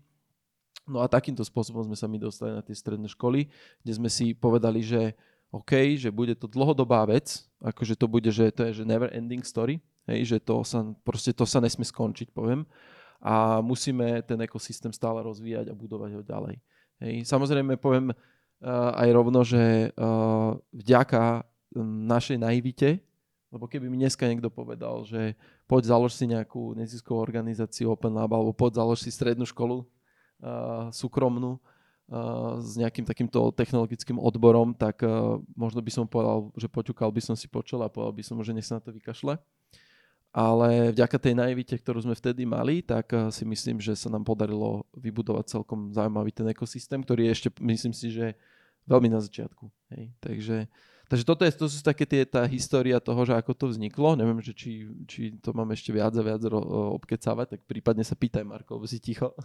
No 0.88 1.04
a 1.04 1.06
takýmto 1.06 1.44
spôsobom 1.44 1.84
sme 1.84 2.00
sa 2.00 2.08
my 2.08 2.16
dostali 2.16 2.56
na 2.56 2.64
tie 2.64 2.72
stredné 2.72 3.12
školy, 3.12 3.52
kde 3.84 3.92
sme 3.92 4.08
si 4.08 4.32
povedali, 4.32 4.80
že 4.80 5.12
OK, 5.52 6.00
že 6.00 6.08
bude 6.08 6.32
to 6.32 6.48
dlhodobá 6.48 7.04
vec, 7.04 7.44
akože 7.60 7.92
to 7.92 8.08
bude, 8.08 8.28
že 8.32 8.48
to 8.52 8.68
je 8.68 8.80
že 8.80 8.84
never 8.88 9.12
ending 9.12 9.44
story, 9.44 9.84
hej, 10.08 10.24
že 10.24 10.38
to 10.40 10.64
sa, 10.64 10.80
proste 11.04 11.36
to 11.36 11.44
sa 11.44 11.60
nesmie 11.60 11.84
skončiť, 11.84 12.32
poviem. 12.32 12.64
A 13.20 13.60
musíme 13.60 14.24
ten 14.24 14.38
ekosystém 14.40 14.94
stále 14.94 15.20
rozvíjať 15.20 15.68
a 15.68 15.76
budovať 15.76 16.10
ho 16.16 16.22
ďalej. 16.22 16.56
Hej. 17.02 17.14
Samozrejme, 17.26 17.74
poviem, 17.76 18.14
aj 18.64 19.08
rovno, 19.14 19.46
že 19.46 19.94
vďaka 20.74 21.46
našej 21.78 22.36
naivite, 22.42 22.98
lebo 23.48 23.64
keby 23.64 23.88
mi 23.88 23.96
dneska 23.96 24.28
niekto 24.28 24.52
povedal, 24.52 25.08
že 25.08 25.32
poď 25.64 25.96
založ 25.96 26.12
si 26.12 26.28
nejakú 26.28 26.76
neziskovú 26.76 27.16
organizáciu 27.16 27.88
Open 27.92 28.12
Lab, 28.12 28.28
alebo 28.32 28.52
poď 28.52 28.84
založ 28.84 29.00
si 29.00 29.08
strednú 29.08 29.48
školu 29.48 29.84
uh, 29.84 30.92
súkromnú 30.92 31.56
uh, 31.56 32.60
s 32.60 32.76
nejakým 32.76 33.08
takýmto 33.08 33.48
technologickým 33.56 34.20
odborom, 34.20 34.76
tak 34.76 35.00
uh, 35.00 35.40
možno 35.56 35.80
by 35.80 35.88
som 35.92 36.04
povedal, 36.04 36.52
že 36.60 36.68
poťukal 36.68 37.08
by 37.08 37.22
som 37.24 37.36
si 37.40 37.48
počul 37.48 37.80
a 37.80 37.88
povedal 37.88 38.12
by 38.12 38.22
som, 38.24 38.36
že 38.44 38.52
nech 38.52 38.68
sa 38.68 38.76
na 38.76 38.84
to 38.84 38.92
vykašle 38.92 39.40
ale 40.32 40.92
vďaka 40.92 41.16
tej 41.16 41.34
naivite, 41.34 41.74
ktorú 41.74 42.04
sme 42.04 42.14
vtedy 42.14 42.44
mali, 42.44 42.84
tak 42.84 43.12
eh, 43.12 43.32
si 43.32 43.48
myslím, 43.48 43.80
že 43.80 43.96
sa 43.96 44.12
nám 44.12 44.24
podarilo 44.28 44.84
vybudovať 44.94 45.58
celkom 45.58 45.90
zaujímavý 45.92 46.30
ten 46.32 46.46
ekosystém, 46.52 47.00
ktorý 47.00 47.28
je 47.28 47.32
ešte, 47.32 47.48
myslím 47.64 47.94
si, 47.96 48.12
že 48.12 48.36
veľmi 48.88 49.08
na 49.12 49.20
začiatku. 49.20 49.68
Hej. 49.92 50.04
Takže, 50.20 50.56
takže 51.12 51.24
toto 51.24 51.44
je, 51.44 51.52
to 51.52 51.68
sú 51.68 51.80
také 51.84 52.08
tie, 52.08 52.24
tá 52.24 52.44
história 52.48 52.96
toho, 53.00 53.20
že 53.24 53.36
ako 53.36 53.52
to 53.52 53.66
vzniklo. 53.68 54.16
Neviem, 54.16 54.40
že 54.40 54.56
či, 54.56 54.88
či 55.04 55.36
to 55.40 55.52
mám 55.52 55.68
ešte 55.72 55.92
viac 55.92 56.16
a 56.16 56.22
viac 56.24 56.40
obkecávať, 56.96 57.46
tak 57.56 57.60
prípadne 57.68 58.04
sa 58.04 58.16
pýtaj, 58.16 58.44
Marko, 58.44 58.80
si 58.88 59.00
ticho. 59.00 59.32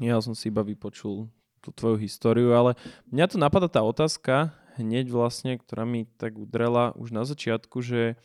Ja 0.00 0.18
som 0.24 0.32
si 0.32 0.48
iba 0.48 0.64
vypočul 0.64 1.28
tú 1.62 1.70
tvoju 1.70 2.00
históriu, 2.00 2.56
ale 2.56 2.74
mňa 3.12 3.26
tu 3.28 3.36
napadá 3.36 3.70
tá 3.70 3.84
otázka 3.84 4.50
hneď 4.80 5.12
vlastne, 5.12 5.60
ktorá 5.60 5.84
mi 5.84 6.08
tak 6.18 6.40
udrela 6.40 6.90
už 6.96 7.12
na 7.12 7.22
začiatku, 7.22 7.84
že 7.84 8.16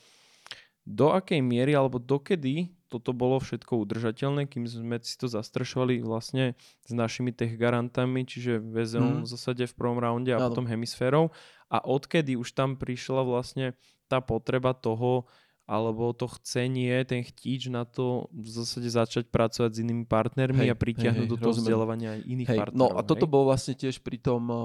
do 0.88 1.12
akej 1.12 1.44
miery 1.44 1.75
alebo 1.75 2.00
dokedy 2.00 2.72
toto 2.88 3.12
bolo 3.12 3.44
všetko 3.44 3.84
udržateľné, 3.84 4.48
kým 4.48 4.63
sme 4.63 4.96
si 5.03 5.20
to 5.20 5.27
zastrešovali 5.27 6.00
vlastne 6.00 6.56
s 6.88 6.91
našimi 6.96 7.36
tech 7.36 7.60
garantami, 7.60 8.24
čiže 8.24 8.63
VZO 8.63 9.03
mm. 9.03 9.22
v 9.24 9.27
zásade 9.27 9.63
v 9.67 9.75
prvom 9.75 10.00
raunde 10.00 10.32
a 10.32 10.39
ano. 10.39 10.48
potom 10.48 10.63
hemisférou 10.63 11.36
a 11.67 11.84
odkedy 11.84 12.39
už 12.39 12.56
tam 12.56 12.79
prišla 12.79 13.27
vlastne 13.27 13.75
tá 14.08 14.24
potreba 14.24 14.72
toho, 14.72 15.27
alebo 15.67 16.15
to 16.15 16.32
chcenie, 16.39 17.03
ten 17.03 17.27
chtíč 17.27 17.67
na 17.67 17.84
to 17.84 18.32
v 18.32 18.48
zásade 18.48 18.88
začať 18.88 19.27
pracovať 19.27 19.75
s 19.75 19.84
inými 19.84 20.08
partnermi 20.08 20.63
hej, 20.63 20.72
a 20.72 20.79
pritiahnuť 20.79 21.27
hej, 21.27 21.32
do 21.36 21.36
toho 21.36 21.51
vzdelávania 21.60 22.15
aj 22.15 22.22
iných 22.24 22.50
hej, 22.56 22.60
partnerov. 22.63 22.79
No 22.79 22.96
a 22.96 23.03
toto 23.03 23.27
hej? 23.27 23.32
bolo 23.36 23.51
vlastne 23.51 23.75
tiež 23.75 24.00
pri 24.00 24.15
tom 24.15 24.48
uh, 24.48 24.60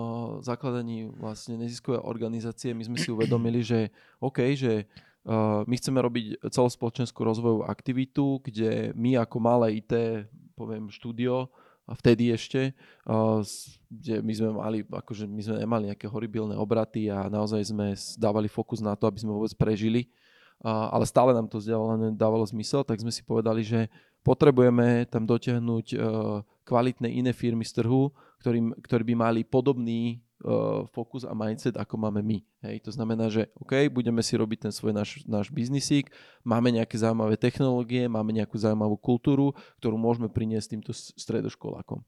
zakladaní 0.46 1.10
vlastne 1.10 1.58
neziskovej 1.58 2.06
organizácie. 2.06 2.70
My 2.70 2.86
sme 2.86 3.02
si 3.02 3.10
uvedomili, 3.10 3.66
že 3.66 3.90
OK, 4.22 4.54
že 4.54 4.86
my 5.66 5.74
chceme 5.78 6.02
robiť 6.02 6.50
celospoločenskú 6.50 7.22
rozvojovú 7.22 7.62
aktivitu, 7.62 8.42
kde 8.42 8.90
my 8.98 9.22
ako 9.22 9.36
malé 9.38 9.78
IT, 9.78 9.94
poviem 10.58 10.90
štúdio, 10.90 11.46
a 11.82 11.98
vtedy 11.98 12.30
ešte, 12.30 12.72
uh, 13.10 13.42
kde 13.90 14.22
my 14.22 14.32
sme 14.32 14.50
mali, 14.54 14.78
akože 14.86 15.26
my 15.26 15.42
sme 15.42 15.56
nemali 15.60 15.84
nejaké 15.90 16.06
horibilné 16.06 16.54
obraty 16.54 17.10
a 17.10 17.26
naozaj 17.26 17.74
sme 17.74 17.98
dávali 18.14 18.46
fokus 18.46 18.78
na 18.78 18.94
to, 18.94 19.10
aby 19.10 19.18
sme 19.18 19.34
vôbec 19.34 19.50
prežili, 19.58 20.06
uh, 20.62 20.94
ale 20.94 21.04
stále 21.10 21.34
nám 21.34 21.50
to 21.50 21.58
vzdelávanie 21.58 22.14
dávalo 22.14 22.46
zmysel, 22.46 22.86
tak 22.86 23.02
sme 23.02 23.10
si 23.10 23.26
povedali, 23.26 23.66
že 23.66 23.90
potrebujeme 24.22 25.10
tam 25.10 25.26
dotiahnuť 25.26 25.98
kvalitné 26.62 27.10
iné 27.10 27.34
firmy 27.34 27.66
z 27.66 27.82
trhu, 27.82 28.14
ktorým, 28.38 28.70
ktorí 28.78 29.02
by 29.10 29.14
mali 29.18 29.40
podobný 29.42 30.22
uh, 30.42 30.84
fokus 30.90 31.22
a 31.22 31.32
mindset, 31.32 31.78
ako 31.78 31.94
máme 31.96 32.20
my. 32.20 32.38
Hej, 32.66 32.86
to 32.86 32.90
znamená, 32.90 33.30
že 33.30 33.48
OK, 33.58 33.86
budeme 33.88 34.20
si 34.20 34.34
robiť 34.34 34.68
ten 34.68 34.72
svoj 34.74 34.92
náš, 34.94 35.22
náš 35.24 35.48
biznisík, 35.54 36.10
máme 36.42 36.74
nejaké 36.74 36.98
zaujímavé 36.98 37.38
technológie, 37.38 38.10
máme 38.10 38.34
nejakú 38.34 38.58
zaujímavú 38.58 38.98
kultúru, 38.98 39.54
ktorú 39.78 39.94
môžeme 39.94 40.26
priniesť 40.26 40.76
týmto 40.76 40.92
stredoškolákom. 40.94 42.02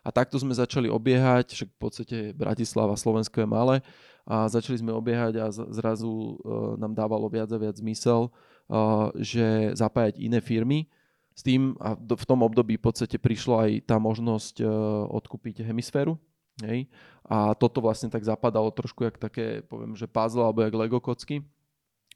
A 0.00 0.08
takto 0.14 0.38
sme 0.38 0.54
začali 0.56 0.88
obiehať, 0.88 1.52
však 1.52 1.68
v 1.74 1.78
podstate 1.78 2.16
Bratislava, 2.32 2.96
Slovensko 2.96 3.42
je 3.42 3.48
malé, 3.50 3.76
a 4.24 4.46
začali 4.46 4.78
sme 4.78 4.94
obiehať 4.94 5.42
a 5.42 5.50
zrazu 5.50 6.08
uh, 6.08 6.78
nám 6.78 6.94
dávalo 6.94 7.26
viac 7.26 7.50
a 7.50 7.58
viac 7.58 7.74
zmysel, 7.76 8.30
uh, 8.30 9.10
že 9.18 9.74
zapájať 9.74 10.22
iné 10.22 10.38
firmy, 10.38 10.86
s 11.30 11.46
tým 11.46 11.72
a 11.80 11.96
v 11.96 12.24
tom 12.28 12.44
období 12.44 12.76
v 12.76 12.84
podstate 12.84 13.16
prišla 13.16 13.56
aj 13.64 13.70
tá 13.88 13.96
možnosť 13.96 14.60
odkúpiť 15.08 15.64
hemisféru, 15.64 16.20
Hej? 16.64 16.88
A 17.24 17.54
toto 17.54 17.78
vlastne 17.78 18.10
tak 18.10 18.24
zapadalo 18.26 18.72
trošku 18.74 19.06
jak 19.06 19.16
také, 19.16 19.62
poviem, 19.66 19.94
že 19.94 20.10
puzzle 20.10 20.42
alebo 20.42 20.64
jak 20.64 20.74
Lego 20.74 20.98
kocky. 20.98 21.44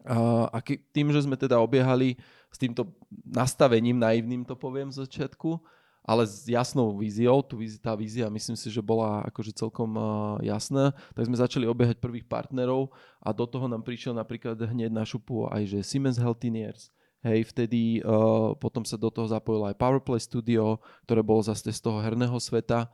A, 0.04 0.50
a 0.50 0.58
tým, 0.64 1.14
že 1.14 1.24
sme 1.24 1.38
teda 1.38 1.56
obiehali 1.62 2.18
s 2.50 2.56
týmto 2.58 2.92
nastavením, 3.24 3.96
naivným 3.96 4.42
to 4.44 4.58
poviem 4.58 4.92
z 4.92 5.06
začiatku, 5.06 5.56
ale 6.04 6.28
s 6.28 6.44
jasnou 6.44 6.92
víziou, 6.92 7.40
tu, 7.40 7.56
tá 7.80 7.96
vízia 7.96 8.28
myslím 8.28 8.58
si, 8.60 8.68
že 8.68 8.84
bola 8.84 9.24
akože 9.32 9.56
celkom 9.56 9.96
uh, 9.96 10.36
jasná, 10.44 10.92
tak 11.16 11.24
sme 11.24 11.40
začali 11.40 11.64
obiehať 11.64 11.96
prvých 11.96 12.28
partnerov 12.28 12.92
a 13.24 13.32
do 13.32 13.48
toho 13.48 13.64
nám 13.64 13.80
prišiel 13.80 14.12
napríklad 14.12 14.60
hneď 14.60 14.92
na 14.92 15.08
šupu 15.08 15.48
aj 15.48 15.64
že 15.64 15.78
Siemens 15.80 16.20
Healthineers, 16.20 16.92
Hej, 17.24 17.56
vtedy 17.56 18.04
uh, 18.04 18.52
potom 18.60 18.84
sa 18.84 19.00
do 19.00 19.08
toho 19.08 19.24
zapojilo 19.24 19.64
aj 19.72 19.80
Powerplay 19.80 20.20
Studio, 20.20 20.76
ktoré 21.08 21.24
bolo 21.24 21.40
zase 21.40 21.72
z 21.72 21.80
toho 21.80 21.96
herného 22.04 22.36
sveta 22.36 22.92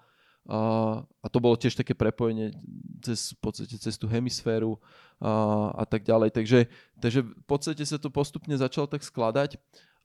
a, 0.48 0.60
a 1.04 1.26
to 1.28 1.38
bolo 1.42 1.58
tiež 1.58 1.76
také 1.76 1.92
prepojenie 1.92 2.56
cez, 3.04 3.36
v 3.36 3.38
podstate 3.44 3.76
cez 3.76 4.00
tú 4.00 4.08
hemisféru 4.08 4.80
a, 5.20 5.72
a 5.76 5.84
tak 5.84 6.06
ďalej. 6.06 6.32
Takže, 6.32 6.60
takže 6.96 7.20
v 7.26 7.44
podstate 7.44 7.84
sa 7.84 8.00
to 8.00 8.08
postupne 8.08 8.56
začalo 8.56 8.88
tak 8.88 9.04
skladať 9.04 9.60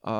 a, 0.05 0.17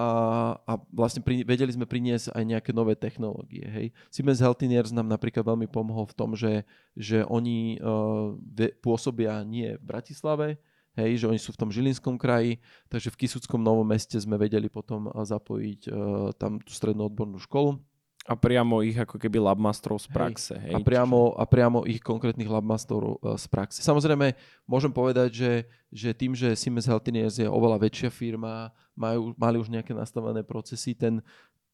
a 0.66 0.74
vlastne 0.90 1.22
pri, 1.22 1.46
vedeli 1.46 1.70
sme 1.70 1.86
priniesť 1.86 2.34
aj 2.34 2.44
nejaké 2.48 2.72
nové 2.74 2.98
technológie. 2.98 3.62
Hej. 3.70 3.88
Siemens 4.10 4.42
Healthineers 4.42 4.90
nám 4.90 5.06
napríklad 5.06 5.46
veľmi 5.46 5.70
pomohol 5.70 6.10
v 6.10 6.18
tom, 6.18 6.34
že, 6.34 6.66
že 6.98 7.22
oni 7.28 7.78
uh, 7.78 8.34
pôsobia 8.82 9.46
nie 9.46 9.78
v 9.78 9.84
Bratislave, 9.86 10.58
hej, 10.98 11.22
že 11.22 11.30
oni 11.30 11.38
sú 11.38 11.54
v 11.54 11.60
tom 11.62 11.70
Žilinskom 11.70 12.18
kraji, 12.18 12.58
takže 12.90 13.14
v 13.14 13.20
Kisuckom 13.20 13.62
Novom 13.62 13.86
meste 13.86 14.18
sme 14.18 14.42
vedeli 14.42 14.74
potom 14.74 15.12
zapojiť 15.12 15.82
uh, 15.86 15.94
tam 16.34 16.58
tú 16.64 16.74
strednú 16.74 17.06
odbornú 17.06 17.38
školu 17.38 17.78
a 18.26 18.34
priamo 18.34 18.82
ich 18.82 18.98
ako 18.98 19.22
keby 19.22 19.38
labmasterov 19.38 20.02
z 20.02 20.10
praxe. 20.10 20.58
Hej. 20.58 20.74
Hej? 20.74 20.74
A, 20.74 20.78
priamo, 20.82 21.38
a 21.38 21.46
priamo 21.46 21.86
ich 21.86 22.02
konkrétnych 22.02 22.50
labmasterov 22.50 23.22
uh, 23.22 23.38
z 23.38 23.46
praxe. 23.46 23.86
Samozrejme, 23.86 24.34
môžem 24.66 24.90
povedať, 24.90 25.30
že, 25.30 25.52
že 25.94 26.10
tým, 26.10 26.34
že 26.34 26.58
Siemens 26.58 26.90
Healthineers 26.90 27.38
je 27.38 27.46
oveľa 27.46 27.86
väčšia 27.86 28.10
firma, 28.10 28.74
majú, 28.98 29.38
mali 29.38 29.62
už 29.62 29.70
nejaké 29.70 29.94
nastavené 29.94 30.42
procesy, 30.42 30.98
ten, 30.98 31.22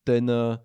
ten, 0.04 0.28
uh, 0.28 0.60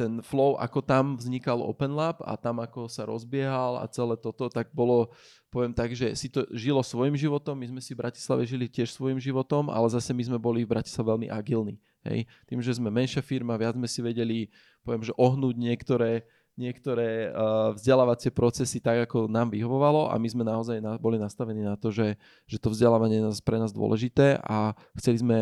ten 0.00 0.24
flow, 0.24 0.56
ako 0.56 0.80
tam 0.80 1.20
vznikal 1.20 1.60
Open 1.60 1.92
Lab 1.92 2.24
a 2.24 2.32
tam 2.40 2.64
ako 2.64 2.88
sa 2.88 3.04
rozbiehal 3.04 3.76
a 3.78 3.84
celé 3.92 4.16
toto, 4.16 4.48
tak 4.48 4.72
bolo, 4.72 5.12
poviem 5.52 5.76
tak, 5.76 5.92
že 5.92 6.16
si 6.16 6.32
to 6.32 6.48
žilo 6.56 6.80
svojim 6.80 7.14
životom, 7.14 7.52
my 7.52 7.68
sme 7.68 7.80
si 7.84 7.92
v 7.92 8.00
Bratislave 8.00 8.48
žili 8.48 8.64
tiež 8.64 8.96
svojim 8.96 9.20
životom, 9.20 9.68
ale 9.68 9.92
zase 9.92 10.16
my 10.16 10.24
sme 10.24 10.38
boli 10.40 10.64
v 10.64 10.72
Bratislave 10.72 11.12
veľmi 11.12 11.28
agilní. 11.28 11.76
Hej. 12.06 12.30
Tým, 12.46 12.60
že 12.62 12.78
sme 12.78 12.88
menšia 12.88 13.20
firma, 13.20 13.58
viac 13.58 13.74
sme 13.74 13.90
si 13.90 14.00
vedeli, 14.00 14.48
poviem, 14.86 15.02
že 15.02 15.12
ohnúť 15.18 15.54
niektoré, 15.58 16.22
niektoré 16.54 17.28
uh, 17.28 17.74
vzdelávacie 17.76 18.32
procesy 18.32 18.80
tak, 18.80 19.10
ako 19.10 19.28
nám 19.28 19.52
vyhovovalo 19.52 20.08
a 20.08 20.16
my 20.16 20.28
sme 20.30 20.44
naozaj 20.46 20.80
na, 20.80 20.96
boli 20.96 21.20
nastavení 21.20 21.60
na 21.60 21.76
to, 21.76 21.92
že, 21.92 22.16
že 22.48 22.56
to 22.56 22.72
vzdelávanie 22.72 23.20
je 23.20 23.44
pre 23.44 23.60
nás 23.60 23.74
dôležité 23.74 24.40
a 24.40 24.72
chceli 24.96 25.20
sme 25.20 25.38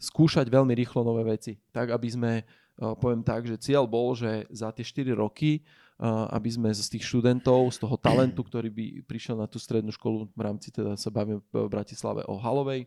skúšať 0.00 0.48
veľmi 0.48 0.72
rýchlo 0.76 1.04
nové 1.04 1.24
veci, 1.24 1.60
tak 1.74 1.92
aby 1.92 2.08
sme, 2.08 2.32
uh, 2.80 2.96
poviem 2.96 3.20
tak, 3.20 3.44
že 3.44 3.60
cieľ 3.60 3.84
bol, 3.84 4.16
že 4.16 4.48
za 4.48 4.72
tie 4.72 4.84
4 4.84 5.12
roky 5.12 5.66
uh, 6.00 6.28
aby 6.32 6.48
sme 6.52 6.68
z 6.72 6.88
tých 6.96 7.04
študentov, 7.04 7.72
z 7.72 7.78
toho 7.80 7.96
talentu, 7.96 8.44
ktorý 8.44 8.68
by 8.68 8.84
prišiel 9.08 9.40
na 9.40 9.48
tú 9.48 9.56
strednú 9.56 9.92
školu, 9.92 10.28
v 10.32 10.42
rámci 10.42 10.68
teda 10.68 10.96
sa 10.96 11.08
bavíme 11.08 11.40
v 11.40 11.54
Bratislave 11.68 12.24
o 12.28 12.36
Halovej, 12.36 12.84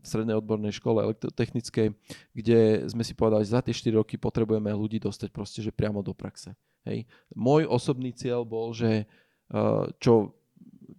strednej 0.00 0.40
odbornej 0.40 0.72
škole 0.72 1.04
elektrotechnickej, 1.04 1.92
kde 2.32 2.60
sme 2.88 3.04
si 3.04 3.12
povedali, 3.12 3.44
že 3.44 3.52
za 3.52 3.60
tie 3.60 3.76
4 3.76 4.00
roky 4.00 4.16
potrebujeme 4.16 4.72
ľudí 4.72 4.96
dostať 4.96 5.28
proste, 5.28 5.60
že 5.60 5.68
priamo 5.68 6.00
do 6.00 6.16
praxe. 6.16 6.56
Hej. 6.88 7.04
Môj 7.36 7.68
osobný 7.68 8.16
cieľ 8.16 8.48
bol, 8.48 8.72
že 8.72 9.04
čo 10.00 10.32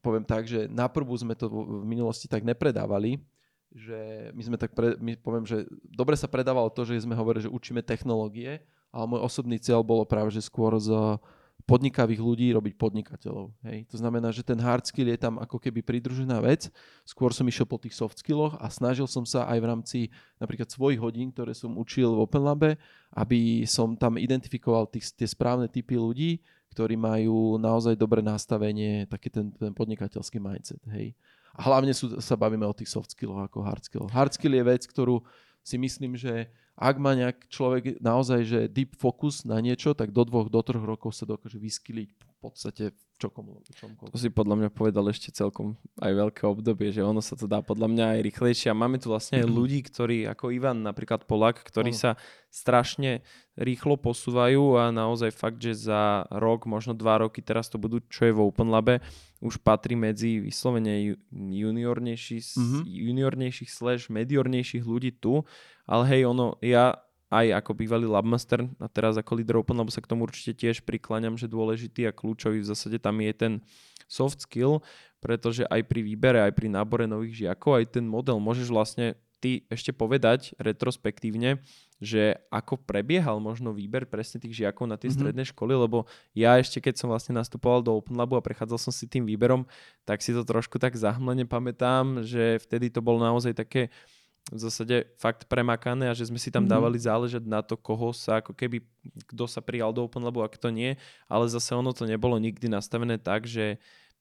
poviem 0.06 0.22
tak, 0.22 0.46
že 0.46 0.70
naprvu 0.70 1.18
sme 1.18 1.34
to 1.34 1.50
v 1.50 1.86
minulosti 1.86 2.30
tak 2.30 2.46
nepredávali, 2.46 3.18
že 3.74 4.30
my 4.34 4.42
sme 4.42 4.58
tak, 4.58 4.74
pre, 4.74 4.98
my 4.98 5.18
poviem, 5.18 5.46
že 5.46 5.66
dobre 5.86 6.18
sa 6.18 6.30
predávalo 6.30 6.70
to, 6.74 6.86
že 6.86 7.06
sme 7.06 7.18
hovorili, 7.18 7.46
že 7.46 7.54
učíme 7.54 7.82
technológie, 7.82 8.62
ale 8.90 9.06
môj 9.06 9.22
osobný 9.22 9.62
cieľ 9.62 9.86
bolo 9.86 10.06
práve, 10.06 10.34
že 10.34 10.46
skôr 10.46 10.78
z 10.78 10.90
podnikavých 11.70 12.18
ľudí 12.18 12.50
robiť 12.58 12.74
podnikateľov. 12.82 13.54
Hej. 13.70 13.86
To 13.94 14.02
znamená, 14.02 14.34
že 14.34 14.42
ten 14.42 14.58
hard 14.58 14.90
skill 14.90 15.14
je 15.14 15.22
tam 15.22 15.38
ako 15.38 15.62
keby 15.62 15.86
pridružená 15.86 16.42
vec. 16.42 16.74
Skôr 17.06 17.30
som 17.30 17.46
išiel 17.46 17.70
po 17.70 17.78
tých 17.78 17.94
soft 17.94 18.18
skilloch 18.18 18.58
a 18.58 18.74
snažil 18.74 19.06
som 19.06 19.22
sa 19.22 19.46
aj 19.46 19.58
v 19.62 19.70
rámci 19.70 20.00
napríklad 20.42 20.66
svojich 20.66 20.98
hodín, 20.98 21.30
ktoré 21.30 21.54
som 21.54 21.78
učil 21.78 22.10
v 22.18 22.26
OpenLabe, 22.26 22.82
aby 23.14 23.70
som 23.70 23.94
tam 23.94 24.18
identifikoval 24.18 24.90
tých, 24.90 25.14
tie 25.14 25.30
správne 25.30 25.70
typy 25.70 25.94
ľudí, 25.94 26.42
ktorí 26.74 26.98
majú 26.98 27.62
naozaj 27.62 27.94
dobré 27.94 28.26
nastavenie, 28.26 29.06
taký 29.06 29.30
ten, 29.30 29.54
ten 29.54 29.70
podnikateľský 29.70 30.42
mindset. 30.42 30.82
Hej. 30.90 31.14
A 31.54 31.70
hlavne 31.70 31.94
sú, 31.94 32.18
sa 32.18 32.34
bavíme 32.34 32.66
o 32.66 32.74
tých 32.74 32.90
soft 32.90 33.14
skilloch 33.14 33.46
ako 33.46 33.62
hard 33.62 33.86
skill. 33.86 34.10
Hard 34.10 34.34
skill 34.34 34.58
je 34.58 34.64
vec, 34.66 34.82
ktorú 34.90 35.22
si 35.62 35.78
myslím, 35.78 36.18
že 36.18 36.50
ak 36.80 36.96
má 36.96 37.12
nejak 37.12 37.52
človek 37.52 38.00
naozaj 38.00 38.40
že 38.48 38.60
deep 38.72 38.96
focus 38.96 39.44
na 39.44 39.60
niečo, 39.60 39.92
tak 39.92 40.16
do 40.16 40.24
dvoch, 40.24 40.48
do 40.48 40.64
troch 40.64 40.82
rokov 40.88 41.12
sa 41.12 41.28
dokáže 41.28 41.60
vyskyliť 41.60 42.29
podstate 42.40 42.96
v 42.96 43.16
čomkoľvek. 43.20 44.16
To 44.16 44.20
si 44.20 44.32
podľa 44.32 44.56
mňa 44.56 44.70
povedal 44.72 45.04
ešte 45.12 45.36
celkom 45.36 45.76
aj 46.00 46.12
veľké 46.16 46.48
obdobie, 46.48 46.96
že 46.96 47.04
ono 47.04 47.20
sa 47.20 47.36
to 47.36 47.52
dá 47.52 47.60
podľa 47.60 47.92
mňa 47.92 48.06
aj 48.16 48.20
rýchlejšie. 48.24 48.68
A 48.72 48.80
máme 48.80 48.96
tu 48.96 49.12
vlastne 49.12 49.44
aj 49.44 49.48
mhm. 49.48 49.54
ľudí, 49.54 49.80
ktorí, 49.84 50.18
ako 50.32 50.56
Ivan 50.56 50.82
napríklad 50.82 51.28
Polak, 51.28 51.60
ktorí 51.60 51.92
ano. 51.92 52.00
sa 52.00 52.12
strašne 52.48 53.22
rýchlo 53.60 54.00
posúvajú 54.00 54.80
a 54.80 54.90
naozaj 54.90 55.36
fakt, 55.36 55.60
že 55.60 55.76
za 55.76 56.24
rok, 56.32 56.64
možno 56.64 56.96
dva 56.96 57.20
roky, 57.22 57.44
teraz 57.44 57.68
to 57.68 57.76
budú, 57.76 58.00
čo 58.08 58.26
je 58.26 58.34
vo 58.34 58.48
Open 58.48 58.72
Labe, 58.72 59.04
už 59.44 59.60
patrí 59.60 60.00
medzi 60.00 60.40
vyslovene 60.40 61.20
juniornejší, 61.36 62.40
mm-hmm. 62.40 62.82
juniornejších 62.88 63.70
slash 63.70 64.08
mediornejších 64.08 64.88
ľudí 64.88 65.12
tu 65.20 65.44
ale 65.90 66.04
hej, 66.14 66.22
ono, 66.30 66.54
ja 66.62 66.94
aj 67.30 67.62
ako 67.62 67.72
bývalý 67.78 68.10
labmaster 68.10 68.66
a 68.82 68.90
teraz 68.90 69.16
ako 69.16 69.38
líder 69.38 69.62
Open 69.62 69.78
lebo 69.78 69.94
sa 69.94 70.02
k 70.02 70.10
tomu 70.10 70.26
určite 70.26 70.58
tiež 70.58 70.82
prikláňam, 70.82 71.38
že 71.38 71.46
dôležitý 71.46 72.10
a 72.10 72.16
kľúčový 72.16 72.66
v 72.66 72.70
zásade 72.70 72.98
tam 72.98 73.22
je 73.22 73.34
ten 73.34 73.54
soft 74.10 74.42
skill, 74.42 74.82
pretože 75.22 75.64
aj 75.70 75.86
pri 75.86 76.02
výbere, 76.02 76.42
aj 76.42 76.58
pri 76.58 76.68
nábore 76.74 77.06
nových 77.06 77.46
žiakov, 77.46 77.78
aj 77.78 78.02
ten 78.02 78.06
model 78.10 78.42
môžeš 78.42 78.74
vlastne 78.74 79.14
ty 79.40 79.64
ešte 79.72 79.96
povedať 79.96 80.52
retrospektívne, 80.60 81.64
že 82.00 82.36
ako 82.52 82.80
prebiehal 82.84 83.40
možno 83.40 83.72
výber 83.72 84.08
presne 84.08 84.40
tých 84.40 84.64
žiakov 84.64 84.88
na 84.88 85.00
tie 85.00 85.08
mm-hmm. 85.08 85.16
stredné 85.16 85.44
školy, 85.52 85.74
lebo 85.76 86.08
ja 86.36 86.60
ešte 86.60 86.84
keď 86.84 87.00
som 87.00 87.08
vlastne 87.08 87.36
nastupoval 87.36 87.80
do 87.80 87.96
Open 87.96 88.20
Labu 88.20 88.36
a 88.36 88.44
prechádzal 88.44 88.80
som 88.80 88.92
si 88.92 89.08
tým 89.08 89.24
výberom, 89.24 89.64
tak 90.04 90.20
si 90.20 90.36
to 90.36 90.44
trošku 90.44 90.76
tak 90.80 90.96
zahmlene 90.96 91.48
pamätám, 91.48 92.24
že 92.24 92.60
vtedy 92.68 92.92
to 92.92 93.00
bolo 93.00 93.24
naozaj 93.24 93.56
také 93.56 93.88
v 94.50 94.58
zásade 94.58 95.06
fakt 95.22 95.46
premakané 95.46 96.10
a 96.10 96.18
že 96.18 96.26
sme 96.26 96.42
si 96.42 96.50
tam 96.50 96.66
mm-hmm. 96.66 96.74
dávali 96.74 96.98
záležať 96.98 97.44
na 97.46 97.62
to, 97.62 97.78
koho 97.78 98.10
sa 98.16 98.42
ako 98.42 98.58
keby, 98.58 98.82
kto 99.30 99.46
sa 99.46 99.62
prijal 99.62 99.94
do 99.94 100.02
Open 100.02 100.26
Labu 100.26 100.42
a 100.42 100.50
kto 100.50 100.74
nie, 100.74 100.98
ale 101.30 101.46
zase 101.46 101.78
ono 101.78 101.94
to 101.94 102.10
nebolo 102.10 102.40
nikdy 102.42 102.66
nastavené 102.66 103.22
tak, 103.22 103.46
že 103.46 103.78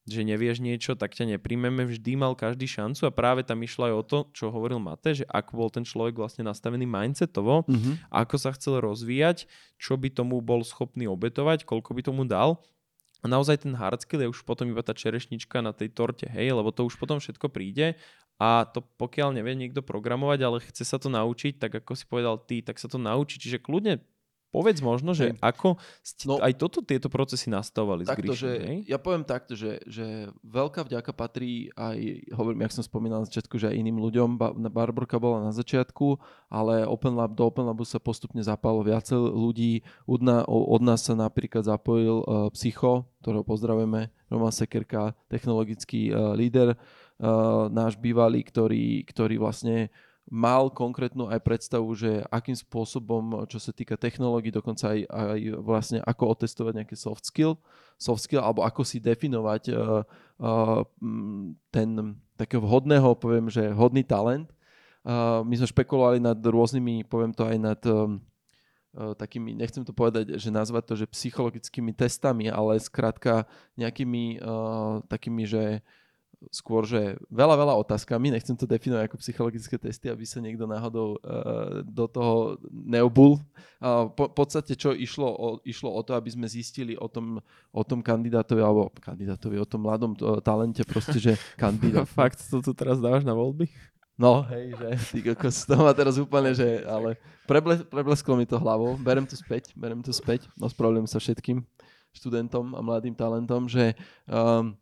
že 0.09 0.25
nevieš 0.25 0.65
niečo, 0.65 0.97
tak 0.97 1.13
ťa 1.13 1.37
nepríjmeme. 1.37 1.85
Vždy 1.85 2.17
mal 2.17 2.33
každý 2.33 2.65
šancu 2.65 3.05
a 3.05 3.13
práve 3.13 3.45
tam 3.45 3.61
išlo 3.61 3.93
aj 3.93 3.95
o 3.95 4.03
to, 4.03 4.19
čo 4.33 4.49
hovoril 4.49 4.81
Mate, 4.81 5.13
že 5.13 5.25
ako 5.29 5.53
bol 5.53 5.69
ten 5.69 5.85
človek 5.85 6.17
vlastne 6.17 6.49
nastavený 6.49 6.89
mindsetovo, 6.89 7.69
mm-hmm. 7.69 8.09
ako 8.09 8.35
sa 8.41 8.57
chcel 8.57 8.81
rozvíjať, 8.81 9.45
čo 9.77 10.01
by 10.01 10.09
tomu 10.09 10.41
bol 10.41 10.65
schopný 10.65 11.05
obetovať, 11.05 11.69
koľko 11.69 11.93
by 11.93 12.01
tomu 12.01 12.25
dal. 12.25 12.65
A 13.21 13.27
naozaj 13.27 13.67
ten 13.67 13.75
hard 13.75 14.01
skill 14.01 14.25
je 14.25 14.33
už 14.33 14.47
potom 14.47 14.71
iba 14.71 14.81
tá 14.81 14.95
čerešnička 14.95 15.59
na 15.59 15.75
tej 15.75 15.91
torte, 15.93 16.25
hej, 16.31 16.55
lebo 16.55 16.71
to 16.73 16.87
už 16.87 16.97
potom 16.97 17.21
všetko 17.21 17.51
príde 17.53 17.99
a 18.39 18.65
to 18.71 18.81
pokiaľ 18.81 19.35
nevie 19.35 19.59
niekto 19.59 19.83
programovať, 19.83 20.39
ale 20.47 20.63
chce 20.63 20.87
sa 20.87 20.97
to 21.03 21.11
naučiť, 21.11 21.59
tak 21.59 21.83
ako 21.83 21.93
si 21.99 22.07
povedal 22.07 22.39
ty, 22.39 22.63
tak 22.63 22.79
sa 22.79 22.87
to 22.87 22.97
naučí. 22.97 23.43
Čiže 23.43 23.59
kľudne 23.59 23.99
povedz 24.49 24.81
možno, 24.81 25.13
že 25.13 25.37
Hej. 25.37 25.45
ako 25.45 25.77
ste 26.01 26.25
No. 26.25 26.41
aj 26.41 26.57
toto 26.57 26.81
tieto 26.81 27.13
procesy 27.13 27.53
nastavovali 27.53 28.09
s 28.09 28.09
Takto, 28.09 28.33
Gríšom, 28.33 28.49
že, 28.49 28.51
ja 28.89 28.97
poviem 28.97 29.25
takto, 29.25 29.53
že, 29.53 29.77
že 29.85 30.33
veľká 30.41 30.89
vďaka 30.89 31.13
patrí 31.13 31.69
aj, 31.77 32.33
hovorím, 32.33 32.65
jak 32.65 32.73
som 32.73 32.85
spomínal 32.85 33.23
na 33.23 33.29
začiatku, 33.29 33.61
že 33.61 33.69
aj 33.69 33.77
iným 33.77 34.01
ľuďom. 34.01 34.41
Ba- 34.41 34.57
Barborka 34.57 35.21
bola 35.21 35.45
na 35.45 35.53
začiatku, 35.53 36.17
ale 36.49 36.89
Open 36.89 37.13
Lab, 37.13 37.37
do 37.37 37.45
Open 37.45 37.69
Labu 37.69 37.85
sa 37.85 38.01
postupne 38.01 38.41
zapalo 38.41 38.81
viacej 38.81 39.21
ľudí. 39.21 39.85
Od, 40.09 40.25
na, 40.25 40.49
od 40.49 40.81
nás 40.81 41.05
sa 41.05 41.13
napríklad 41.13 41.69
zapojil 41.69 42.25
uh, 42.25 42.49
Psycho, 42.57 43.05
ktorého 43.21 43.45
pozdravujeme, 43.45 44.09
Roman 44.33 44.53
Sekerka, 44.53 45.13
technologický 45.29 46.09
uh, 46.09 46.33
líder, 46.33 46.73
náš 47.75 47.99
bývalý, 47.99 48.47
ktorý, 48.47 49.03
ktorý 49.03 49.43
vlastne 49.43 49.91
mal 50.29 50.69
konkrétnu 50.69 51.27
aj 51.33 51.41
predstavu, 51.41 51.89
že 51.97 52.21
akým 52.29 52.53
spôsobom, 52.53 53.49
čo 53.49 53.57
sa 53.57 53.73
týka 53.73 53.97
technológií, 53.97 54.53
dokonca 54.53 54.93
aj, 54.93 55.01
aj 55.09 55.41
vlastne 55.65 55.99
ako 56.05 56.37
otestovať 56.37 56.73
nejaké 56.85 56.97
soft 57.01 57.25
skill, 57.25 57.57
soft 57.97 58.29
skill 58.29 58.45
alebo 58.45 58.61
ako 58.63 58.85
si 58.85 59.01
definovať 59.01 59.73
uh, 59.73 60.05
uh, 60.39 60.81
ten 61.73 61.89
takého 62.37 62.61
vhodného, 62.61 63.17
poviem, 63.17 63.49
že 63.49 63.73
hodný 63.73 64.05
talent. 64.05 64.53
Uh, 65.03 65.41
my 65.49 65.57
sme 65.57 65.73
špekulovali 65.73 66.21
nad 66.21 66.37
rôznymi, 66.37 67.09
poviem 67.09 67.33
to 67.33 67.49
aj 67.49 67.57
nad 67.57 67.81
um, 67.89 68.21
uh, 68.95 69.17
takými, 69.17 69.57
nechcem 69.57 69.81
to 69.81 69.97
povedať, 69.97 70.37
že 70.37 70.53
nazvať 70.53 70.85
to, 70.85 70.95
že 71.01 71.07
psychologickými 71.09 71.97
testami, 71.97 72.53
ale 72.53 72.77
skrátka 72.77 73.49
nejakými 73.81 74.45
uh, 74.45 75.01
takými, 75.09 75.49
že 75.49 75.81
skôr, 76.55 76.87
že 76.87 77.19
veľa, 77.29 77.59
veľa 77.59 77.75
otázkami, 77.83 78.31
nechcem 78.31 78.55
to 78.55 78.63
definovať 78.63 79.11
ako 79.11 79.17
psychologické 79.19 79.75
testy, 79.75 80.07
aby 80.07 80.23
sa 80.23 80.39
niekto 80.39 80.71
náhodou 80.71 81.19
uh, 81.19 81.83
do 81.83 82.07
toho 82.07 82.57
neobul. 82.71 83.43
Uh, 83.83 84.07
po, 84.15 84.31
v 84.31 84.35
podstate, 84.39 84.79
čo 84.79 84.95
išlo 84.95 85.27
o, 85.27 85.49
išlo 85.67 85.91
o 85.91 86.01
to, 86.07 86.15
aby 86.15 86.31
sme 86.31 86.47
zistili 86.47 86.95
o 86.95 87.11
tom, 87.11 87.43
o 87.75 87.83
tom 87.83 87.99
kandidátovi, 87.99 88.63
alebo 88.63 88.95
kandidátovi, 89.03 89.59
o 89.59 89.67
tom 89.67 89.83
mladom 89.91 90.15
uh, 90.23 90.39
talente, 90.39 90.87
proste, 90.87 91.19
že 91.19 91.33
kandidát. 91.63 92.07
Fakt, 92.07 92.39
to 92.39 92.63
tu 92.63 92.71
teraz 92.71 93.03
dávaš 93.03 93.27
na 93.27 93.35
voľby? 93.35 93.67
No, 94.19 94.43
hej, 94.51 94.75
že 94.75 94.89
ty 95.15 95.19
kokos, 95.23 95.63
to 95.63 95.79
má 95.79 95.95
teraz 95.95 96.19
úplne, 96.19 96.51
že, 96.51 96.83
ale 96.91 97.15
preble, 97.47 97.87
preblesklo 97.87 98.35
mi 98.35 98.51
to 98.51 98.59
hlavou, 98.59 98.99
berem 98.99 99.23
to 99.23 99.39
späť, 99.39 99.71
berem 99.79 100.03
to 100.03 100.11
späť, 100.11 100.51
ospravedlňujem 100.59 101.07
sa 101.07 101.23
všetkým 101.23 101.63
študentom 102.11 102.75
a 102.75 102.83
mladým 102.83 103.15
talentom, 103.15 103.71
že 103.71 103.95
um, 104.27 104.75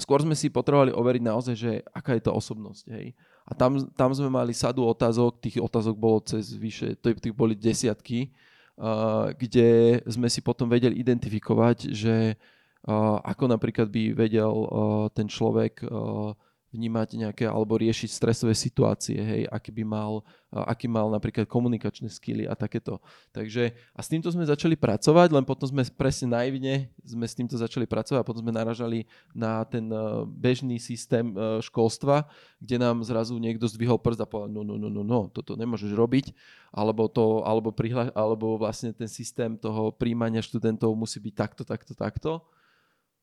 skôr 0.00 0.24
sme 0.24 0.32
si 0.32 0.48
potrebovali 0.48 0.92
overiť 0.92 1.22
naozaj, 1.24 1.54
že 1.56 1.72
aká 1.92 2.16
je 2.16 2.22
to 2.24 2.32
osobnosť, 2.32 2.84
hej. 2.92 3.12
A 3.42 3.52
tam, 3.58 3.74
tam 3.92 4.14
sme 4.14 4.30
mali 4.30 4.54
sadu 4.54 4.86
otázok, 4.86 5.42
tých 5.42 5.58
otázok 5.58 5.98
bolo 5.98 6.22
cez 6.22 6.54
vyše, 6.54 6.94
tých 6.94 7.34
boli 7.34 7.58
desiatky, 7.58 8.30
uh, 8.78 9.34
kde 9.34 10.00
sme 10.06 10.30
si 10.30 10.38
potom 10.40 10.70
vedeli 10.70 11.02
identifikovať, 11.02 11.90
že 11.90 12.38
uh, 12.38 13.18
ako 13.26 13.50
napríklad 13.50 13.90
by 13.90 14.14
vedel 14.14 14.52
uh, 14.54 14.68
ten 15.10 15.26
človek 15.26 15.82
uh, 15.82 16.32
vnímať 16.72 17.08
nejaké 17.20 17.44
alebo 17.44 17.76
riešiť 17.76 18.08
stresové 18.08 18.56
situácie, 18.56 19.20
hej, 19.20 19.42
aký 19.52 19.70
by 19.76 19.84
mal, 19.84 20.24
aký 20.48 20.88
mal 20.88 21.12
napríklad 21.12 21.44
komunikačné 21.44 22.08
skily 22.08 22.48
a 22.48 22.56
takéto. 22.56 22.96
Takže 23.36 23.76
a 23.92 24.00
s 24.00 24.08
týmto 24.08 24.32
sme 24.32 24.48
začali 24.48 24.72
pracovať, 24.72 25.28
len 25.36 25.44
potom 25.44 25.68
sme 25.68 25.84
presne 25.92 26.32
naivne 26.32 26.88
sme 27.04 27.28
s 27.28 27.36
týmto 27.36 27.60
začali 27.60 27.84
pracovať 27.84 28.24
a 28.24 28.26
potom 28.26 28.40
sme 28.40 28.56
naražali 28.56 29.04
na 29.36 29.60
ten 29.68 29.84
uh, 29.92 30.24
bežný 30.24 30.80
systém 30.80 31.36
uh, 31.36 31.60
školstva, 31.60 32.24
kde 32.56 32.80
nám 32.80 33.04
zrazu 33.04 33.36
niekto 33.36 33.68
zdvihol 33.68 34.00
prst 34.00 34.24
a 34.24 34.26
povedal, 34.26 34.48
no, 34.48 34.64
no, 34.64 34.80
no, 34.80 34.88
no, 34.88 35.04
no, 35.04 35.20
toto 35.28 35.52
nemôžeš 35.60 35.92
robiť, 35.92 36.32
alebo, 36.72 37.04
to, 37.12 37.44
alebo, 37.44 37.68
prihla, 37.68 38.08
alebo 38.16 38.56
vlastne 38.56 38.96
ten 38.96 39.12
systém 39.12 39.60
toho 39.60 39.92
príjmania 39.92 40.40
študentov 40.40 40.96
musí 40.96 41.20
byť 41.20 41.34
takto, 41.36 41.62
takto, 41.68 41.92
takto. 41.92 42.32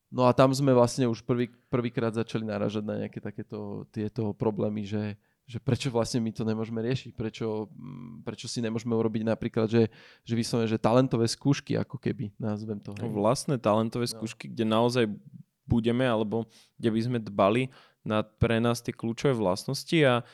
No 0.09 0.25
a 0.25 0.33
tam 0.33 0.49
sme 0.49 0.73
vlastne 0.73 1.05
už 1.05 1.21
prvý, 1.21 1.53
prvýkrát 1.69 2.09
začali 2.13 2.41
naražať 2.41 2.81
na 2.81 3.05
nejaké 3.05 3.21
takéto 3.21 3.85
tieto 3.93 4.33
problémy, 4.33 4.81
že, 4.81 5.13
že 5.45 5.61
prečo 5.61 5.93
vlastne 5.93 6.17
my 6.17 6.33
to 6.33 6.41
nemôžeme 6.41 6.81
riešiť, 6.81 7.13
prečo, 7.13 7.69
mm, 7.69 8.25
prečo 8.25 8.49
si 8.49 8.57
nemôžeme 8.57 8.97
urobiť 8.97 9.21
napríklad, 9.29 9.69
že, 9.69 9.85
že 10.25 10.33
vyslovene, 10.33 10.65
že 10.65 10.81
talentové 10.81 11.29
skúšky, 11.29 11.77
ako 11.77 12.01
keby, 12.01 12.33
nazvem 12.41 12.81
to. 12.81 12.97
Hej. 12.97 13.05
Vlastné 13.05 13.61
talentové 13.61 14.09
No. 14.09 14.17
skúšky, 14.17 14.49
kde 14.49 14.65
naozaj 14.65 15.05
budeme, 15.69 16.09
alebo 16.09 16.49
kde 16.81 16.89
by 16.89 16.99
sme 17.05 17.17
dbali 17.21 17.69
na 18.01 18.25
pre 18.25 18.57
nás 18.57 18.81
tie 18.81 18.89
kľúčové 18.89 19.37
vlastnosti 19.37 19.93
a 20.01 20.25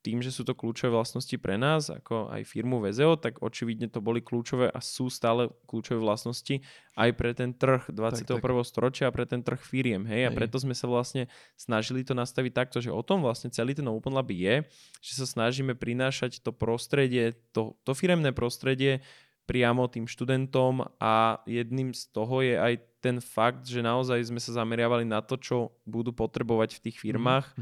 tým, 0.00 0.24
že 0.24 0.32
sú 0.32 0.48
to 0.48 0.56
kľúčové 0.56 0.96
vlastnosti 0.96 1.36
pre 1.36 1.60
nás, 1.60 1.92
ako 1.92 2.32
aj 2.32 2.48
firmu 2.48 2.80
VZO, 2.80 3.20
tak 3.20 3.44
očividne 3.44 3.92
to 3.92 4.00
boli 4.00 4.24
kľúčové 4.24 4.72
a 4.72 4.80
sú 4.80 5.12
stále 5.12 5.52
kľúčové 5.68 6.00
vlastnosti 6.00 6.64
aj 6.96 7.10
pre 7.16 7.36
ten 7.36 7.52
trh 7.52 7.92
21. 7.92 8.40
tak. 8.40 8.64
storočia 8.64 9.04
a 9.08 9.14
pre 9.14 9.28
ten 9.28 9.44
trh 9.44 9.60
firiem. 9.60 10.08
Hej? 10.08 10.28
A 10.28 10.30
preto 10.32 10.56
sme 10.56 10.72
sa 10.72 10.88
vlastne 10.88 11.28
snažili 11.54 12.00
to 12.00 12.16
nastaviť 12.16 12.52
takto, 12.56 12.80
že 12.80 12.88
o 12.88 13.04
tom 13.04 13.20
vlastne 13.20 13.52
celý 13.52 13.76
ten 13.76 13.84
Open 13.92 14.16
Lab 14.16 14.32
je, 14.32 14.64
že 15.04 15.12
sa 15.20 15.28
snažíme 15.28 15.76
prinášať 15.76 16.40
to 16.40 16.50
prostredie, 16.50 17.36
to, 17.52 17.76
to 17.84 17.92
firemné 17.92 18.32
prostredie 18.32 19.04
priamo 19.44 19.90
tým 19.90 20.06
študentom 20.06 20.86
a 21.02 21.42
jedným 21.42 21.90
z 21.90 22.02
toho 22.14 22.38
je 22.40 22.54
aj 22.54 22.74
ten 23.02 23.18
fakt, 23.18 23.66
že 23.66 23.82
naozaj 23.82 24.30
sme 24.30 24.38
sa 24.38 24.62
zameriavali 24.62 25.02
na 25.02 25.18
to, 25.24 25.34
čo 25.40 25.74
budú 25.82 26.14
potrebovať 26.14 26.78
v 26.78 26.82
tých 26.88 26.96
firmách 27.02 27.58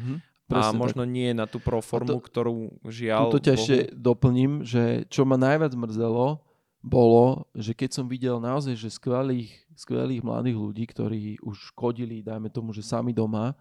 Mhm. 0.49 0.57
a 0.57 0.61
Presne 0.73 0.79
možno 0.81 1.03
nie 1.05 1.31
na 1.37 1.45
tú 1.45 1.61
proformu, 1.61 2.17
ktorú 2.25 2.81
žiaľ... 2.89 3.29
Tuto 3.29 3.45
ťa 3.45 3.53
ešte 3.53 3.77
doplním, 3.93 4.65
že 4.65 5.05
čo 5.13 5.29
ma 5.29 5.37
najviac 5.37 5.77
mrzelo, 5.77 6.41
bolo, 6.81 7.45
že 7.53 7.77
keď 7.77 7.91
som 8.01 8.07
videl 8.09 8.41
naozaj, 8.41 8.73
že 8.73 8.89
skvelých, 8.89 9.53
skvelých 9.77 10.25
mladých 10.25 10.57
ľudí, 10.57 10.85
ktorí 10.89 11.23
už 11.45 11.77
kodili, 11.77 12.25
dajme 12.25 12.49
tomu, 12.49 12.73
že 12.73 12.81
sami 12.81 13.13
doma, 13.13 13.53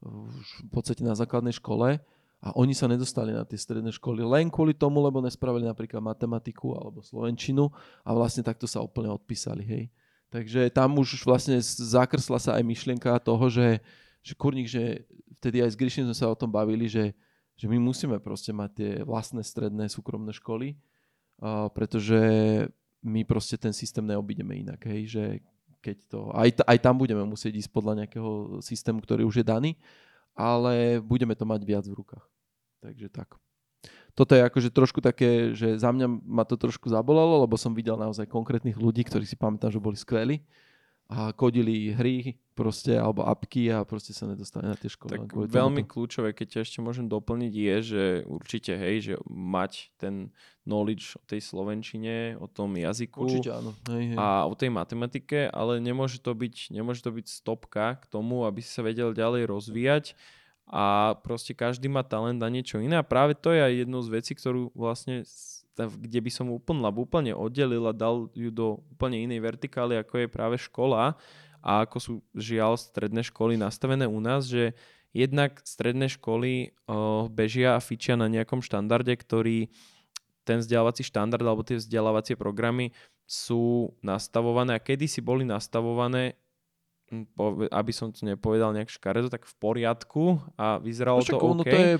už 0.00 0.64
v 0.64 0.70
podstate 0.72 1.04
na 1.04 1.12
základnej 1.12 1.52
škole, 1.52 2.00
a 2.40 2.56
oni 2.56 2.72
sa 2.72 2.88
nedostali 2.88 3.36
na 3.36 3.44
tie 3.44 3.60
stredné 3.60 3.92
školy 3.92 4.24
len 4.24 4.48
kvôli 4.48 4.72
tomu, 4.72 5.04
lebo 5.04 5.20
nespravili 5.20 5.68
napríklad 5.68 6.00
matematiku 6.00 6.72
alebo 6.72 7.04
slovenčinu 7.04 7.68
a 8.00 8.10
vlastne 8.16 8.40
takto 8.40 8.64
sa 8.64 8.80
úplne 8.80 9.12
odpísali, 9.12 9.60
hej. 9.60 9.84
Takže 10.32 10.72
tam 10.72 10.96
už 10.96 11.20
vlastne 11.28 11.60
zakrsla 11.60 12.40
sa 12.40 12.50
aj 12.56 12.64
myšlienka 12.64 13.12
toho, 13.20 13.44
že, 13.52 13.84
že 14.20 14.36
kurník, 14.36 14.68
že 14.68 15.04
vtedy 15.40 15.64
aj 15.64 15.72
s 15.72 15.78
Gryšim 15.80 16.04
sme 16.08 16.16
sa 16.16 16.28
o 16.28 16.36
tom 16.36 16.52
bavili, 16.52 16.86
že, 16.86 17.16
že 17.56 17.66
my 17.66 17.80
musíme 17.80 18.20
proste 18.20 18.52
mať 18.52 18.70
tie 18.76 18.90
vlastné 19.02 19.40
stredné 19.40 19.88
súkromné 19.88 20.32
školy, 20.36 20.76
uh, 21.40 21.72
pretože 21.72 22.20
my 23.00 23.24
proste 23.24 23.56
ten 23.56 23.72
systém 23.72 24.04
neobídeme 24.04 24.52
inak, 24.60 24.84
hej, 24.84 25.08
že 25.08 25.24
keď 25.80 25.96
to, 26.12 26.20
aj, 26.36 26.60
aj 26.68 26.78
tam 26.84 27.00
budeme 27.00 27.24
musieť 27.24 27.56
ísť 27.64 27.70
podľa 27.72 28.04
nejakého 28.04 28.60
systému, 28.60 29.00
ktorý 29.00 29.24
už 29.24 29.40
je 29.40 29.46
daný, 29.48 29.70
ale 30.36 31.00
budeme 31.00 31.32
to 31.32 31.48
mať 31.48 31.60
viac 31.64 31.84
v 31.88 31.96
rukách. 31.96 32.24
Takže 32.84 33.08
tak. 33.08 33.40
Toto 34.12 34.36
je 34.36 34.44
akože 34.44 34.68
trošku 34.68 35.00
také, 35.00 35.56
že 35.56 35.80
za 35.80 35.88
mňa 35.88 36.04
ma 36.20 36.44
to 36.44 36.60
trošku 36.60 36.92
zabolalo, 36.92 37.40
lebo 37.40 37.56
som 37.56 37.72
videl 37.72 37.96
naozaj 37.96 38.28
konkrétnych 38.28 38.76
ľudí, 38.76 39.08
ktorí 39.08 39.24
si 39.24 39.40
pamätám, 39.40 39.72
že 39.72 39.80
boli 39.80 39.96
skvelí 39.96 40.44
a 41.10 41.34
kodili 41.34 41.90
hry 41.90 42.38
proste, 42.54 42.94
alebo 42.94 43.26
apky 43.26 43.66
a 43.74 43.82
proste 43.82 44.14
sa 44.14 44.30
nedostali 44.30 44.70
na 44.70 44.78
tie 44.78 44.86
školy. 44.86 45.26
Tak 45.26 45.34
veľmi 45.34 45.82
tomuto. 45.82 45.90
kľúčové, 45.90 46.30
keď 46.30 46.62
ešte 46.62 46.78
môžem 46.78 47.10
doplniť, 47.10 47.50
je, 47.50 47.76
že 47.82 48.04
určite, 48.30 48.78
hej, 48.78 48.96
že 49.02 49.14
mať 49.26 49.90
ten 49.98 50.30
knowledge 50.62 51.18
o 51.18 51.24
tej 51.26 51.42
slovenčine, 51.42 52.38
o 52.38 52.46
tom 52.46 52.78
jazyku 52.78 53.26
Určite 53.26 53.50
áno. 53.50 53.74
Hej, 53.90 54.14
hej. 54.14 54.16
a 54.20 54.46
o 54.46 54.54
tej 54.54 54.70
matematike, 54.70 55.50
ale 55.50 55.82
nemôže 55.82 56.22
to 56.22 56.30
byť, 56.30 56.70
nemôže 56.70 57.02
to 57.02 57.10
byť 57.10 57.26
stopka 57.26 57.98
k 57.98 58.04
tomu, 58.06 58.46
aby 58.46 58.62
si 58.62 58.70
sa 58.70 58.86
vedel 58.86 59.10
ďalej 59.10 59.50
rozvíjať 59.50 60.14
a 60.70 61.18
proste 61.26 61.58
každý 61.58 61.90
má 61.90 62.06
talent 62.06 62.38
na 62.38 62.46
niečo 62.46 62.78
iné 62.78 62.94
a 62.94 63.02
práve 63.02 63.34
to 63.34 63.50
je 63.50 63.58
aj 63.58 63.72
jednou 63.82 63.98
z 64.06 64.14
vecí, 64.14 64.32
ktorú 64.38 64.70
vlastne 64.78 65.26
kde 65.76 66.18
by 66.20 66.30
som 66.30 66.50
úplne, 66.50 66.88
úplne 66.92 67.32
oddelil 67.32 67.86
a 67.86 67.94
dal 67.94 68.28
ju 68.34 68.50
do 68.50 68.82
úplne 68.90 69.22
inej 69.22 69.40
vertikály, 69.40 69.96
ako 69.96 70.24
je 70.24 70.28
práve 70.28 70.56
škola 70.58 71.14
a 71.60 71.84
ako 71.84 71.96
sú 72.00 72.12
žiaľ 72.32 72.80
stredné 72.80 73.20
školy 73.24 73.60
nastavené 73.60 74.08
u 74.08 74.18
nás, 74.18 74.48
že 74.48 74.72
jednak 75.12 75.60
stredné 75.62 76.08
školy 76.08 76.72
uh, 76.86 77.26
bežia 77.28 77.76
a 77.76 77.84
fičia 77.84 78.14
na 78.16 78.30
nejakom 78.30 78.64
štandarde, 78.64 79.12
ktorý 79.12 79.68
ten 80.46 80.64
vzdelávací 80.64 81.04
štandard 81.04 81.44
alebo 81.44 81.66
tie 81.66 81.78
vzdelávacie 81.78 82.34
programy 82.34 82.96
sú 83.28 83.94
nastavované 84.02 84.74
a 84.74 84.82
kedysi 84.82 85.22
boli 85.22 85.46
nastavované 85.46 86.34
aby 87.70 87.90
som 87.90 88.14
to 88.14 88.22
nepovedal 88.22 88.70
nejak 88.70 88.86
škaredo, 88.88 89.26
tak 89.26 89.42
v 89.42 89.54
poriadku 89.58 90.38
a 90.54 90.78
vyzeralo 90.78 91.18
No 91.18 91.26
to 91.26 91.36
OK. 91.36 91.66
to 91.66 91.74
je, 91.74 91.94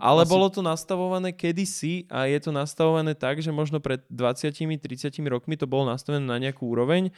Ale 0.00 0.24
asi- 0.24 0.32
bolo 0.32 0.48
to 0.48 0.64
nastavované 0.64 1.36
kedysi 1.36 2.08
a 2.08 2.24
je 2.24 2.40
to 2.40 2.48
nastavované 2.48 3.12
tak, 3.12 3.44
že 3.44 3.52
možno 3.52 3.76
pred 3.78 4.00
20-30 4.08 5.28
rokmi 5.28 5.60
to 5.60 5.68
bolo 5.68 5.84
nastavené 5.84 6.24
na 6.24 6.40
nejakú 6.40 6.64
úroveň 6.64 7.12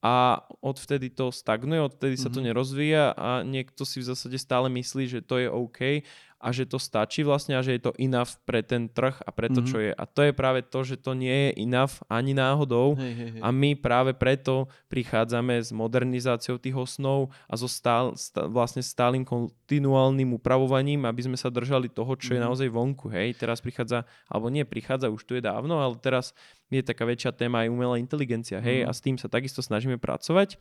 a 0.00 0.40
odvtedy 0.60 1.08
to 1.12 1.28
stagnuje, 1.28 1.80
odvtedy 1.80 2.16
sa 2.16 2.28
to 2.28 2.40
Mhm. 2.40 2.46
nerozvíja 2.52 3.12
a 3.12 3.40
niekto 3.42 3.84
si 3.84 4.00
v 4.00 4.08
zásade 4.12 4.36
stále 4.38 4.68
myslí, 4.68 5.08
že 5.08 5.20
to 5.20 5.36
je 5.36 5.48
OK 5.48 6.00
a 6.36 6.52
že 6.52 6.68
to 6.68 6.76
stačí 6.76 7.24
vlastne 7.24 7.56
a 7.56 7.64
že 7.64 7.72
je 7.74 7.82
to 7.82 7.96
enough 7.96 8.36
pre 8.44 8.60
ten 8.60 8.92
trh 8.92 9.16
a 9.24 9.30
pre 9.32 9.48
to, 9.48 9.64
mm-hmm. 9.64 9.70
čo 9.72 9.78
je. 9.80 9.90
A 9.90 10.04
to 10.04 10.20
je 10.20 10.32
práve 10.36 10.60
to, 10.62 10.84
že 10.84 11.00
to 11.00 11.16
nie 11.16 11.32
je 11.50 11.64
enough 11.64 12.04
ani 12.06 12.36
náhodou 12.36 12.92
Hej, 12.94 13.12
hej, 13.16 13.30
hej. 13.36 13.40
a 13.40 13.48
my 13.48 13.72
práve 13.74 14.12
preto 14.12 14.68
prichádzame 14.92 15.56
s 15.56 15.72
modernizáciou 15.72 16.60
tých 16.60 16.76
osnov 16.76 17.32
a 17.48 17.56
so 17.56 17.64
stál, 17.64 18.12
stá, 18.20 18.44
vlastne 18.44 18.84
stálym 18.84 19.24
kontinuálnym 19.24 20.36
upravovaním, 20.36 21.08
aby 21.08 21.24
sme 21.24 21.40
sa 21.40 21.48
držali 21.48 21.88
toho, 21.88 22.12
čo 22.14 22.30
mm-hmm. 22.30 22.36
je 22.36 22.40
Mhm. 22.40 22.46
naozaj 22.46 22.68
vonku. 22.68 23.06
Hej, 23.08 23.40
teraz 23.40 23.64
prichádza, 23.64 24.04
alebo 24.28 24.52
nie 24.52 24.62
prichádza, 24.68 25.08
už 25.08 25.24
tu 25.24 25.34
je 25.34 25.42
dávno, 25.42 25.80
ale 25.80 25.96
teraz 25.98 26.36
je 26.68 26.84
taká 26.84 27.08
väčšia 27.08 27.32
téma 27.32 27.64
aj 27.64 27.72
umelá 27.72 27.96
inteligencia. 27.96 28.60
Hej, 28.60 28.84
Mhm. 28.84 28.86
a 28.86 28.90
s 28.92 29.00
tým 29.00 29.16
sa 29.16 29.32
takisto 29.32 29.64
snažíme 29.64 29.96
pracovať. 29.96 30.60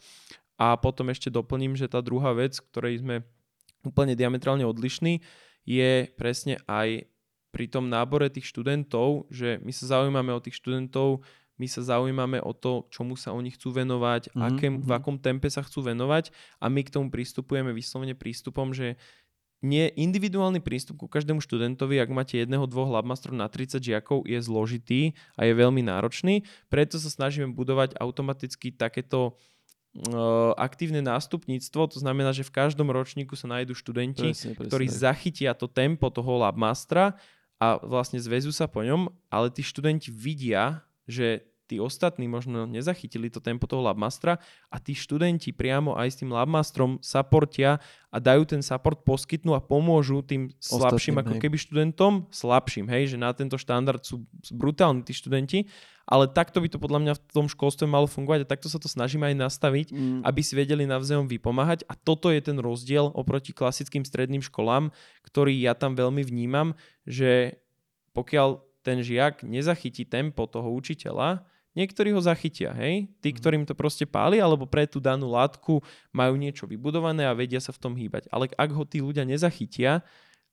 A 0.56 0.80
potom 0.80 1.12
ešte 1.12 1.28
doplním, 1.28 1.76
že 1.76 1.92
tá 1.92 2.00
druhá 2.00 2.32
vec, 2.32 2.56
ktorej 2.72 3.04
sme 3.04 3.28
úplne 3.84 4.16
diametrálne 4.16 4.64
odlišní, 4.64 5.20
je 5.66 6.08
presne 6.14 6.62
aj 6.70 7.10
pri 7.50 7.66
tom 7.72 7.90
nábore 7.90 8.30
tých 8.30 8.52
študentov, 8.52 9.28
že 9.32 9.60
my 9.64 9.72
sa 9.72 9.98
zaujímame 9.98 10.32
o 10.36 10.44
tých 10.44 10.60
študentov, 10.60 11.24
my 11.56 11.68
sa 11.72 11.82
zaujímame 11.82 12.44
o 12.44 12.52
to, 12.52 12.84
čomu 12.92 13.16
sa 13.16 13.32
oni 13.32 13.56
chcú 13.56 13.72
venovať, 13.72 14.36
Mhm, 14.36 14.42
akém, 14.44 14.74
v 14.84 14.92
mhm. 14.92 14.98
akom 15.00 15.16
tempe 15.18 15.48
sa 15.48 15.64
chcú 15.64 15.88
venovať 15.88 16.36
a 16.60 16.68
my 16.68 16.84
k 16.84 16.94
tomu 16.94 17.08
pristupujeme 17.08 17.72
vyslovene 17.72 18.14
prístupom, 18.14 18.76
že 18.76 19.00
nie 19.64 19.90
individuálny 19.98 20.62
prístup 20.62 21.02
ku 21.02 21.08
každému 21.10 21.42
študentovi, 21.42 21.98
ak 21.98 22.12
máte 22.14 22.38
jedného, 22.38 22.70
dvoch 22.70 22.92
labmastrov 22.92 23.34
na 23.34 23.50
30 23.50 23.82
žiakov, 23.82 24.28
je 24.28 24.38
zložitý 24.38 25.02
a 25.40 25.48
je 25.48 25.58
veľmi 25.58 25.82
náročný. 25.82 26.46
Preto 26.70 27.02
sa 27.02 27.10
snažíme 27.10 27.50
budovať 27.56 27.98
automaticky 27.98 28.76
takéto 28.76 29.40
aktívne 30.60 31.00
nástupníctvo, 31.00 31.88
to 31.88 31.98
znamená, 32.04 32.36
že 32.36 32.44
v 32.44 32.52
každom 32.52 32.92
ročníku 32.92 33.40
sa 33.40 33.48
nájdú 33.48 33.72
študenti, 33.72 34.36
Presne, 34.36 34.52
presne. 34.52 34.68
ktorí 34.68 34.86
zachytia 34.92 35.56
to 35.56 35.72
tempo 35.72 36.12
toho 36.12 36.44
labmastra 36.44 37.16
a 37.56 37.80
vlastne 37.80 38.20
zväzú 38.20 38.52
sa 38.52 38.68
po 38.68 38.84
ňom, 38.84 39.08
ale 39.32 39.48
tí 39.48 39.64
študenti 39.64 40.12
vidia, 40.12 40.84
že 41.08 41.48
tí 41.66 41.82
ostatní 41.82 42.30
možno 42.30 42.70
nezachytili 42.70 43.34
to 43.34 43.42
tempo 43.42 43.66
toho 43.66 43.82
labmastra 43.82 44.38
a 44.70 44.78
tí 44.78 44.94
študenti 44.94 45.50
priamo 45.50 45.98
aj 45.98 46.08
s 46.14 46.20
tým 46.22 46.30
labmastrom 46.30 47.02
supportia 47.02 47.82
a 48.14 48.18
dajú 48.22 48.46
ten 48.48 48.62
support, 48.62 49.02
poskytnú 49.04 49.58
a 49.58 49.62
pomôžu 49.62 50.24
tým 50.24 50.54
slabším 50.62 51.20
Ostatným, 51.20 51.22
ako 51.26 51.34
hej. 51.36 51.42
keby 51.42 51.58
študentom, 51.60 52.14
slabším, 52.32 52.88
hej, 52.88 53.04
že 53.14 53.18
na 53.20 53.34
tento 53.34 53.60
štandard 53.60 54.00
sú 54.06 54.24
brutálni 54.54 55.04
tí 55.04 55.12
študenti, 55.12 55.68
ale 56.06 56.30
takto 56.30 56.62
by 56.62 56.70
to 56.70 56.78
podľa 56.78 57.00
mňa 57.02 57.14
v 57.18 57.22
tom 57.34 57.50
školstve 57.50 57.90
malo 57.90 58.06
fungovať 58.06 58.46
a 58.46 58.52
takto 58.56 58.70
sa 58.70 58.78
to 58.78 58.86
snažíme 58.86 59.26
aj 59.26 59.36
nastaviť, 59.36 59.88
Mm, 59.96 60.22
aby 60.28 60.42
si 60.44 60.54
vedeli 60.54 60.84
navzájom 60.86 61.26
vypomáhať 61.26 61.88
a 61.90 61.98
toto 61.98 62.30
je 62.30 62.42
ten 62.42 62.58
rozdiel 62.62 63.10
oproti 63.16 63.56
klasickým 63.56 64.06
stredným 64.06 64.44
školám, 64.44 64.94
ktorý 65.26 65.56
ja 65.56 65.74
tam 65.74 65.98
veľmi 65.98 66.22
vnímam, 66.22 66.78
že 67.08 67.62
pokiaľ 68.14 68.62
ten 68.86 69.02
žiak 69.02 69.42
nezachytí 69.42 70.06
tempo 70.06 70.46
toho 70.46 70.70
učiteľa, 70.70 71.42
niektorí 71.76 72.16
ho 72.16 72.22
zachytia, 72.24 72.72
hej? 72.74 73.12
Tí, 73.22 73.30
Mhm. 73.30 73.38
ktorým 73.38 73.64
to 73.68 73.76
proste 73.76 74.08
páli, 74.08 74.40
alebo 74.40 74.66
pre 74.66 74.88
tú 74.88 75.04
danú 75.04 75.30
látku 75.30 75.84
majú 76.16 76.34
niečo 76.40 76.66
vybudované 76.66 77.28
a 77.28 77.36
vedia 77.36 77.60
sa 77.60 77.76
v 77.76 77.82
tom 77.84 77.94
hýbať. 77.94 78.32
Ale 78.32 78.50
ak 78.56 78.70
ho 78.72 78.84
tí 78.88 79.04
ľudia 79.04 79.28
nezachytia, 79.28 80.02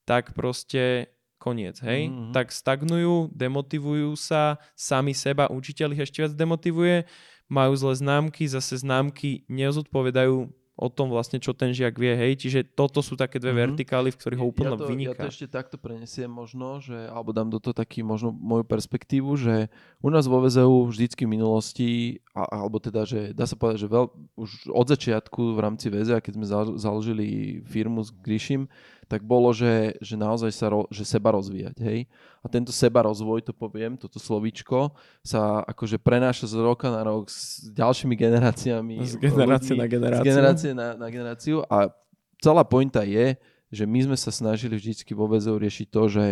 tak 0.04 0.34
proste 0.34 1.08
koniec, 1.38 1.78
hej? 1.82 2.10
Mhm. 2.10 2.30
Tak 2.34 2.50
stagnujú, 2.54 3.30
demotivujú 3.34 4.14
sa, 4.18 4.58
sami 4.74 5.14
seba, 5.14 5.50
učiteľ 5.50 5.94
ich 5.94 6.06
ešte 6.06 6.22
viac 6.22 6.34
demotivuje, 6.34 7.06
majú 7.50 7.72
zlé 7.76 7.98
známky, 7.98 8.46
zase 8.46 8.78
známky 8.80 9.44
nezodpovedajú 9.50 10.48
o 10.72 10.88
tom 10.88 11.08
vlastne, 11.08 11.36
čo 11.36 11.52
ten 11.52 11.70
žiak 11.70 11.92
vie, 11.94 12.10
hej? 12.10 12.32
Čiže 12.34 12.64
toto 12.64 12.98
sú 12.98 13.12
také 13.12 13.36
dve 13.36 13.52
Mhm. 13.52 13.60
vertikály, 13.60 14.08
v 14.08 14.16
ktorých 14.16 14.40
ho 14.40 14.48
úplne 14.48 14.72
ja 14.72 14.80
to, 14.80 14.84
Ja 14.84 14.90
vyniká. 14.90 15.20
to 15.20 15.28
ešte 15.28 15.46
takto 15.46 15.76
prenesiem 15.76 16.26
možno, 16.26 16.80
že, 16.80 16.96
alebo 17.06 17.30
dám 17.30 17.46
do 17.46 17.58
toho 17.58 17.72
taký 17.72 18.00
možno 18.00 18.32
moju 18.32 18.64
perspektívu, 18.64 19.36
že 19.36 19.68
u 19.98 20.08
nás 20.08 20.24
vo 20.24 20.40
VZU 20.40 20.88
vždycky 20.88 21.24
v 21.24 21.32
minulosti, 21.32 21.88
a, 22.32 22.48
alebo 22.56 22.80
teda, 22.80 23.04
že 23.04 23.30
dá 23.30 23.44
sa 23.44 23.52
povedať, 23.52 23.84
že 23.84 23.88
veľ, 23.88 24.04
už 24.34 24.50
od 24.68 24.86
začiatku 24.88 25.52
v 25.52 25.60
rámci 25.60 25.86
VZA, 25.86 26.18
keď 26.18 26.32
sme 26.34 26.46
zalo- 26.48 26.74
založili 26.76 27.26
firmu 27.62 28.00
s 28.00 28.08
Grishim, 28.10 28.64
tak 29.12 29.28
bolo, 29.28 29.52
že, 29.52 29.92
že 30.00 30.16
naozaj 30.16 30.48
sa 30.56 30.72
ro, 30.72 30.88
že 30.88 31.04
seba 31.04 31.36
rozvíjať, 31.36 31.76
hej. 31.84 32.08
A 32.40 32.48
tento 32.48 32.72
seba 32.72 33.04
rozvoj, 33.04 33.44
to 33.44 33.52
poviem, 33.52 34.00
toto 34.00 34.16
slovíčko, 34.16 34.96
sa 35.20 35.60
akože 35.68 36.00
prenáša 36.00 36.48
z 36.48 36.56
roka 36.64 36.88
na 36.88 37.04
rok 37.04 37.28
s 37.28 37.68
ďalšími 37.76 38.16
generáciami. 38.16 39.04
Z 39.04 39.20
generácie 39.20 39.76
ľudí, 39.76 39.84
na 39.84 39.88
generáciu. 39.92 40.24
Z 40.24 40.28
generácie 40.32 40.70
na, 40.72 40.88
na 40.96 41.08
generáciu 41.12 41.60
a 41.68 41.92
celá 42.40 42.64
pointa 42.64 43.04
je, 43.04 43.36
že 43.68 43.84
my 43.84 44.08
sme 44.08 44.16
sa 44.16 44.32
snažili 44.32 44.80
vždycky 44.80 45.12
vo 45.12 45.28
VZU 45.28 45.60
riešiť 45.60 45.86
to, 45.92 46.02
že 46.08 46.24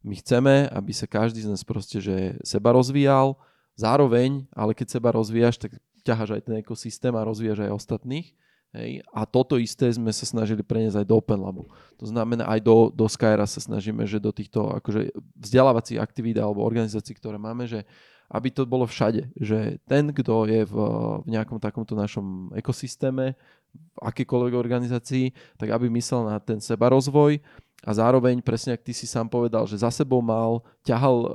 my 0.00 0.14
chceme, 0.16 0.54
aby 0.72 0.92
sa 0.96 1.04
každý 1.04 1.44
z 1.44 1.52
nás 1.52 1.60
proste 1.60 2.00
že 2.00 2.40
seba 2.40 2.72
rozvíjal, 2.72 3.36
zároveň, 3.76 4.48
ale 4.56 4.72
keď 4.72 4.96
seba 4.96 5.12
rozvíjaš, 5.12 5.60
tak 5.60 5.76
ťaháš 6.08 6.40
aj 6.40 6.42
ten 6.48 6.56
ekosystém 6.64 7.12
a 7.12 7.20
rozvíjaš 7.20 7.68
aj 7.68 7.76
ostatných. 7.76 8.32
Hej. 8.74 9.06
A 9.14 9.22
toto 9.22 9.54
isté 9.54 9.86
sme 9.94 10.10
sa 10.10 10.26
snažili 10.26 10.66
preniesť 10.66 11.02
aj 11.02 11.06
do 11.06 11.14
Open 11.14 11.38
Labu. 11.38 11.70
To 12.02 12.06
znamená 12.10 12.42
aj 12.50 12.60
do, 12.60 12.90
do 12.90 13.06
Skyra 13.06 13.46
sa 13.46 13.62
snažíme, 13.62 14.02
že 14.02 14.18
do 14.18 14.34
týchto 14.34 14.66
akože 14.82 15.14
vzdelávacích 15.38 16.02
aktivít 16.02 16.42
alebo 16.42 16.66
organizácií, 16.66 17.14
ktoré 17.14 17.38
máme, 17.38 17.70
že 17.70 17.86
aby 18.34 18.50
to 18.50 18.66
bolo 18.66 18.82
všade. 18.82 19.30
Že 19.38 19.78
ten, 19.86 20.10
kto 20.10 20.50
je 20.50 20.66
v, 20.66 20.74
v 21.22 21.28
nejakom 21.30 21.62
takomto 21.62 21.94
našom 21.94 22.50
ekosystéme, 22.58 23.38
v 23.74 23.98
akýkoľvek 24.02 24.54
organizácii, 24.58 25.30
tak 25.54 25.70
aby 25.70 25.86
myslel 25.94 26.26
na 26.26 26.42
ten 26.42 26.58
seba 26.58 26.90
rozvoj 26.90 27.38
a 27.84 27.90
zároveň, 27.92 28.40
presne 28.40 28.72
ak 28.72 28.80
ty 28.80 28.96
si 28.96 29.04
sám 29.04 29.28
povedal, 29.28 29.68
že 29.68 29.76
za 29.76 29.92
sebou 29.92 30.24
mal, 30.24 30.64
ťahal 30.82 31.16
uh, 31.20 31.28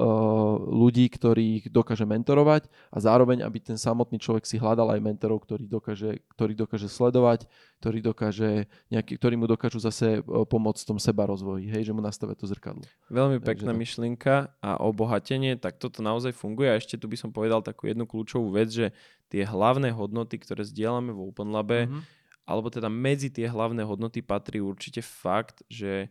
ľudí, 0.66 1.06
ktorých 1.06 1.70
dokáže 1.70 2.10
mentorovať 2.10 2.66
a 2.90 2.98
zároveň, 2.98 3.46
aby 3.46 3.62
ten 3.62 3.78
samotný 3.78 4.18
človek 4.18 4.50
si 4.50 4.58
hľadal 4.58 4.98
aj 4.98 5.00
mentorov, 5.06 5.46
ktorých 5.46 5.70
dokáže, 5.70 6.12
ktorých 6.34 6.58
dokáže 6.58 6.90
sledovať, 6.90 7.46
ktorý 7.78 8.02
dokáže 8.02 8.50
nejaký, 8.90 9.22
ktorí 9.22 9.38
mu 9.38 9.46
dokážu 9.46 9.78
zase 9.78 10.26
uh, 10.26 10.44
pomôcť 10.44 10.82
v 10.84 10.90
tom 10.90 11.00
seba 11.00 11.30
rozvoji, 11.30 11.70
hej, 11.70 11.86
že 11.86 11.94
mu 11.94 12.02
nastavia 12.02 12.34
to 12.34 12.50
zrkadlo. 12.50 12.82
Veľmi 13.14 13.38
Takže 13.38 13.46
pekná 13.46 13.72
tak. 13.72 13.80
myšlienka 13.80 14.34
a 14.58 14.72
obohatenie, 14.82 15.54
tak 15.62 15.78
toto 15.78 16.02
naozaj 16.02 16.34
funguje. 16.34 16.74
A 16.74 16.82
ešte 16.82 16.98
tu 16.98 17.06
by 17.06 17.16
som 17.16 17.30
povedal 17.30 17.62
takú 17.62 17.86
jednu 17.86 18.10
kľúčovú 18.10 18.50
vec, 18.50 18.74
že 18.74 18.90
tie 19.30 19.46
hlavné 19.46 19.94
hodnoty, 19.94 20.42
ktoré 20.42 20.66
zdieľame 20.66 21.14
v 21.14 21.30
Open 21.30 21.54
Labe, 21.54 21.86
Mhm. 21.86 22.02
alebo 22.50 22.74
teda 22.74 22.90
medzi 22.90 23.30
tie 23.30 23.46
hlavné 23.46 23.86
hodnoty 23.86 24.26
patrí 24.26 24.58
určite 24.58 25.06
fakt, 25.06 25.62
že 25.70 26.10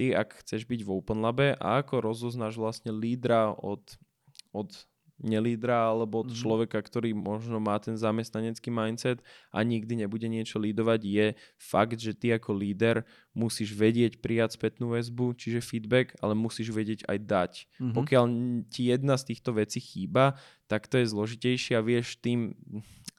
ty, 0.00 0.16
ak 0.16 0.40
chceš 0.40 0.64
byť 0.64 0.80
v 0.80 0.90
Open 0.96 1.20
Labe 1.20 1.52
a 1.60 1.84
ako 1.84 2.00
rozoznáš 2.00 2.56
vlastne 2.56 2.88
lídra 2.88 3.52
od, 3.52 3.84
od 4.56 4.72
nelídra 5.20 5.92
alebo 5.92 6.24
od 6.24 6.32
Mhm. 6.32 6.36
človeka, 6.40 6.80
ktorý 6.80 7.12
možno 7.12 7.60
má 7.60 7.76
ten 7.76 7.92
zamestnanecký 7.92 8.72
mindset 8.72 9.20
a 9.52 9.60
nikdy 9.60 10.00
nebude 10.00 10.24
niečo 10.24 10.56
lídovať, 10.56 11.00
je 11.04 11.26
fakt, 11.60 12.00
že 12.00 12.16
ty 12.16 12.32
ako 12.32 12.56
líder 12.56 13.04
musíš 13.36 13.76
vedieť 13.76 14.24
prijať 14.24 14.56
spätnú 14.56 14.96
väzbu, 14.96 15.36
čiže 15.36 15.60
feedback, 15.60 16.16
ale 16.24 16.32
musíš 16.32 16.72
vedieť 16.72 17.04
aj 17.04 17.18
dať. 17.20 17.52
Mhm. 17.76 17.92
Pokiaľ 17.92 18.24
ti 18.72 18.88
jedna 18.88 19.20
z 19.20 19.36
týchto 19.36 19.52
vecí 19.52 19.84
chýba, 19.84 20.40
tak 20.72 20.88
to 20.88 20.96
je 20.96 21.12
zložitejšie 21.12 21.76
a 21.76 21.84
vieš 21.84 22.16
tým 22.16 22.56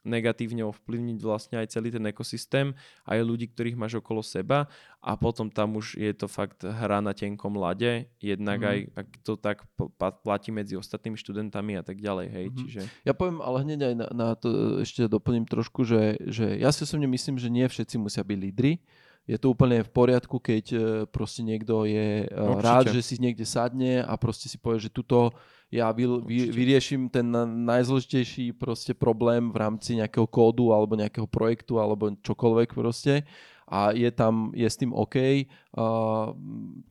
negatívne 0.02 0.66
ovplyvniť 0.66 1.18
vlastne 1.18 1.56
aj 1.58 1.70
celý 1.70 1.90
ten 1.90 2.02
ekosystém 2.04 2.74
aj 3.04 3.18
ľudí, 3.20 3.46
ktorých 3.48 3.74
máš 3.74 3.96
okolo 3.96 4.18
seba 4.20 4.66
a 4.98 5.14
potom 5.14 5.46
tam 5.46 5.74
už 5.74 5.94
je 5.94 6.10
to 6.10 6.26
fakt 6.26 6.62
hra 6.62 6.98
na 6.98 7.10
tenkom 7.10 7.54
lade, 7.54 8.06
jednak 8.18 8.58
Mhm. 8.58 8.66
aj 8.66 8.78
ak 8.94 9.08
to 9.22 9.32
tak 9.34 9.62
platí 10.20 10.50
medzi 10.50 10.74
ostatnými 10.74 11.14
študentami 11.14 11.74
a 11.74 11.82
tak 11.82 11.98
ďalej, 11.98 12.26
hej, 12.28 12.46
Mhm. 12.48 12.56
čiže 12.58 12.80
Ja 13.02 13.12
poviem 13.12 13.38
ale 13.38 13.62
hneď 13.62 13.80
aj 13.82 13.94
na, 13.94 14.06
na 14.10 14.28
to, 14.34 14.48
ešte 14.78 15.06
doplním 15.06 15.44
trošku, 15.44 15.82
že, 15.82 16.18
že 16.20 16.54
ja 16.56 16.70
si 16.70 16.82
osobne 16.82 17.06
myslím, 17.06 17.38
že 17.38 17.46
nie 17.46 17.64
všetci 17.64 17.96
musia 17.96 18.22
byť 18.22 18.38
lídry. 18.40 18.82
Je 19.22 19.38
to 19.38 19.54
úplne 19.54 19.86
v 19.86 19.90
poriadku, 19.92 20.42
keď 20.42 20.64
e, 20.68 20.78
proste 21.06 21.46
niekto 21.46 21.86
je 21.86 22.26
e, 22.26 22.28
Určite. 22.28 22.58
rád, 22.58 22.84
že 22.90 23.06
si 23.06 23.14
niekde 23.16 23.46
sadne 23.46 24.02
a 24.02 24.18
proste 24.18 24.50
si 24.50 24.58
povie, 24.58 24.82
že 24.82 24.90
tuto 24.90 25.30
ja 25.72 25.88
vy, 25.88 26.04
vy, 26.28 26.52
vyriešim 26.52 27.08
ten 27.08 27.32
na- 27.32 27.48
najzložitejší 27.48 28.52
proste 28.60 28.92
problém 28.92 29.48
v 29.48 29.56
rámci 29.56 29.96
nejakého 29.96 30.28
kódu 30.28 30.68
alebo 30.68 31.00
nejakého 31.00 31.24
projektu 31.24 31.80
alebo 31.80 32.12
čokoľvek 32.20 32.76
proste 32.76 33.24
a 33.72 33.96
je 33.96 34.12
tam, 34.12 34.52
je 34.52 34.68
s 34.68 34.76
tým 34.76 34.92
OK. 34.92 35.48
A 35.72 35.84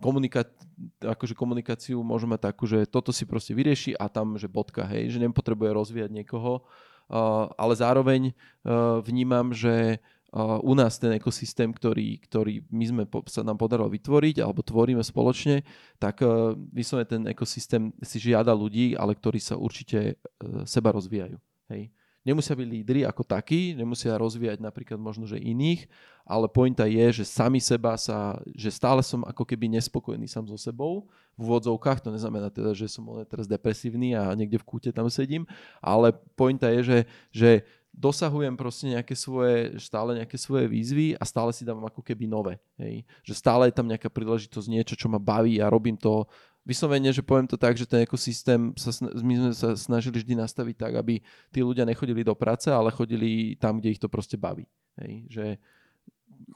komunika- 0.02 0.50
akože 0.98 1.38
komunikáciu 1.38 2.02
môžeme 2.02 2.42
takú, 2.42 2.66
že 2.66 2.90
toto 2.90 3.14
si 3.14 3.30
proste 3.30 3.54
vyrieši 3.54 3.94
a 4.02 4.10
tam, 4.10 4.34
že 4.42 4.50
bodka, 4.50 4.82
hej, 4.90 5.14
že 5.14 5.22
nepotrebuje 5.22 5.70
rozvíjať 5.78 6.12
niekoho, 6.12 6.66
Uh, 7.12 7.52
ale 7.60 7.76
zároveň 7.76 8.32
uh, 8.32 9.04
vnímam, 9.04 9.52
že 9.52 10.00
uh, 10.00 10.21
u 10.40 10.74
nás 10.80 10.96
ten 10.96 11.12
ekosystém, 11.20 11.76
ktorý, 11.76 12.24
ktorý 12.24 12.64
my 12.72 12.86
sme 12.88 13.04
sa 13.28 13.44
nám 13.44 13.60
podarilo 13.60 13.92
vytvoriť 13.92 14.40
alebo 14.40 14.64
tvoríme 14.64 15.04
spoločne, 15.04 15.68
tak 16.00 16.24
uh, 16.24 16.56
vyslovene 16.72 17.08
ten 17.08 17.24
ekosystém 17.28 17.92
si 18.00 18.18
žiada 18.32 18.56
ľudí, 18.56 18.96
ale 18.96 19.12
ktorí 19.12 19.44
sa 19.44 19.60
určite 19.60 20.16
uh, 20.16 20.64
seba 20.64 20.96
rozvíjajú. 20.96 21.36
Hej. 21.76 21.92
Nemusia 22.22 22.54
byť 22.54 22.68
lídry 22.70 23.02
ako 23.02 23.26
takí, 23.26 23.74
nemusia 23.74 24.14
rozvíjať 24.14 24.62
napríklad 24.62 25.02
možno, 25.02 25.26
že 25.26 25.42
iných, 25.42 25.90
ale 26.22 26.46
pointa 26.46 26.86
je, 26.86 27.22
že 27.22 27.26
sami 27.26 27.58
seba 27.58 27.98
sa, 27.98 28.38
že 28.54 28.70
stále 28.70 29.02
som 29.02 29.26
ako 29.26 29.42
keby 29.42 29.66
nespokojný 29.74 30.30
sám 30.30 30.46
so 30.46 30.54
sebou 30.54 31.10
v 31.34 31.50
úvodzovkách, 31.50 32.06
to 32.06 32.14
neznamená 32.14 32.54
teda, 32.54 32.78
že 32.78 32.86
som 32.86 33.10
teraz 33.26 33.50
depresívny 33.50 34.14
a 34.14 34.38
niekde 34.38 34.62
v 34.62 34.68
kúte 34.70 34.94
tam 34.94 35.10
sedím, 35.10 35.50
ale 35.82 36.14
pointa 36.38 36.70
je, 36.70 36.82
že, 36.86 37.00
že 37.34 37.50
dosahujem 37.92 38.56
proste 38.56 38.88
nejaké 38.88 39.14
svoje, 39.14 39.76
stále 39.78 40.16
nejaké 40.24 40.40
svoje 40.40 40.66
výzvy 40.72 41.20
a 41.20 41.24
stále 41.28 41.52
si 41.52 41.68
dávam 41.68 41.84
ako 41.84 42.00
keby 42.00 42.24
nové. 42.26 42.56
Hej. 42.80 43.04
Že 43.28 43.34
stále 43.36 43.64
je 43.68 43.76
tam 43.76 43.88
nejaká 43.88 44.08
príležitosť, 44.08 44.68
niečo, 44.72 44.96
čo 44.96 45.12
ma 45.12 45.20
baví 45.20 45.60
a 45.60 45.68
robím 45.68 46.00
to 46.00 46.24
vyslovene, 46.64 47.12
že 47.12 47.26
poviem 47.26 47.50
to 47.50 47.60
tak, 47.60 47.76
že 47.76 47.90
ten 47.90 48.08
ekosystém, 48.08 48.72
sa, 48.80 48.94
my 49.04 49.34
sme 49.36 49.52
sa 49.52 49.70
snažili 49.76 50.24
vždy 50.24 50.40
nastaviť 50.40 50.76
tak, 50.78 50.94
aby 50.96 51.20
tí 51.52 51.60
ľudia 51.60 51.84
nechodili 51.84 52.24
do 52.24 52.38
práce, 52.38 52.72
ale 52.72 52.96
chodili 52.96 53.60
tam, 53.60 53.82
kde 53.82 53.98
ich 53.98 54.02
to 54.02 54.08
proste 54.08 54.40
baví. 54.40 54.64
Hej. 55.02 55.14
Že... 55.28 55.46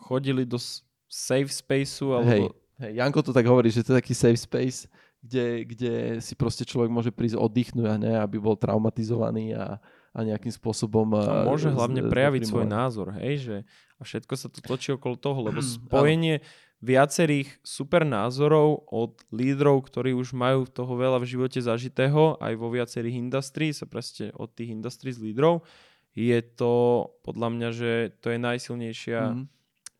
Chodili 0.02 0.48
do 0.48 0.58
safe 1.06 1.52
spaceu 1.52 2.16
alebo... 2.16 2.32
Hej, 2.32 2.44
hej, 2.80 2.92
Janko 3.02 3.22
to 3.22 3.36
tak 3.36 3.46
hovorí, 3.46 3.70
že 3.70 3.84
to 3.84 3.94
je 3.94 4.00
taký 4.02 4.14
safe 4.16 4.40
space, 4.40 4.88
kde, 5.20 5.66
kde 5.66 5.94
si 6.22 6.34
proste 6.38 6.64
človek 6.66 6.90
môže 6.90 7.10
prísť 7.10 7.38
oddychnúť 7.38 7.88
a 7.90 7.96
ne, 7.98 8.14
aby 8.18 8.38
bol 8.38 8.54
traumatizovaný 8.54 9.58
a, 9.58 9.82
a 10.16 10.20
nejakým 10.24 10.56
spôsobom... 10.56 11.12
A 11.12 11.44
môže 11.44 11.68
hlavne 11.68 12.08
prejaviť 12.08 12.48
z, 12.48 12.50
svoj 12.50 12.66
názor, 12.66 13.12
hej, 13.20 13.36
že 13.44 13.56
a 14.00 14.02
všetko 14.08 14.34
sa 14.40 14.48
tu 14.48 14.64
točí 14.64 14.96
okolo 14.96 15.20
toho, 15.20 15.40
lebo 15.52 15.60
spojenie 15.60 16.40
viacerých 16.80 17.52
super 17.64 18.08
názorov 18.08 18.88
od 18.88 19.20
lídrov, 19.32 19.88
ktorí 19.88 20.16
už 20.16 20.32
majú 20.32 20.68
toho 20.68 20.96
veľa 20.96 21.20
v 21.20 21.30
živote 21.36 21.60
zažitého, 21.60 22.40
aj 22.40 22.54
vo 22.56 22.68
viacerých 22.72 23.20
industrí, 23.20 23.76
sa 23.76 23.88
proste 23.88 24.32
od 24.36 24.52
tých 24.56 24.72
industrí 24.72 25.12
z 25.12 25.20
lídrov, 25.32 25.68
je 26.16 26.40
to 26.40 27.06
podľa 27.28 27.50
mňa, 27.52 27.70
že 27.76 27.92
to 28.24 28.32
je 28.32 28.40
najsilnejšia 28.40 29.20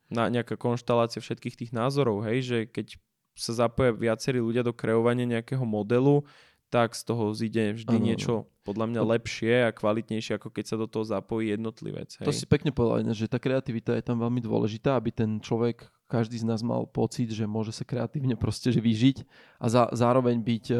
na 0.06 0.24
nejaká 0.32 0.56
konštalácia 0.56 1.20
všetkých 1.20 1.58
tých 1.60 1.72
názorov, 1.76 2.24
hej, 2.24 2.38
že 2.40 2.58
keď 2.70 2.96
sa 3.36 3.52
zapoja 3.52 3.92
viacerí 3.92 4.40
ľudia 4.40 4.64
do 4.64 4.72
kreovania 4.72 5.28
nejakého 5.28 5.60
modelu, 5.68 6.24
tak 6.76 6.92
z 6.92 7.02
toho 7.08 7.32
zíde 7.32 7.72
vždy 7.72 7.96
ano. 7.96 8.04
niečo 8.04 8.34
podľa 8.68 8.92
mňa 8.92 9.02
lepšie 9.16 9.54
a 9.64 9.72
kvalitnejšie, 9.72 10.36
ako 10.36 10.52
keď 10.52 10.64
sa 10.68 10.76
do 10.76 10.84
toho 10.84 11.08
zapojí 11.08 11.56
jednotlivec. 11.56 12.20
Hej. 12.20 12.28
To 12.28 12.36
si 12.36 12.44
pekne 12.44 12.68
povedal, 12.68 13.00
že 13.16 13.32
tá 13.32 13.40
kreativita 13.40 13.96
je 13.96 14.04
tam 14.04 14.20
veľmi 14.20 14.44
dôležitá, 14.44 14.92
aby 15.00 15.08
ten 15.08 15.40
človek, 15.40 15.88
každý 16.04 16.36
z 16.36 16.44
nás 16.44 16.60
mal 16.60 16.84
pocit, 16.84 17.32
že 17.32 17.48
môže 17.48 17.72
sa 17.72 17.88
kreatívne 17.88 18.36
proste 18.36 18.68
že 18.68 18.84
vyžiť 18.84 19.24
a 19.56 19.66
za, 19.72 19.88
zároveň 19.96 20.36
byť 20.44 20.64
e, 20.68 20.76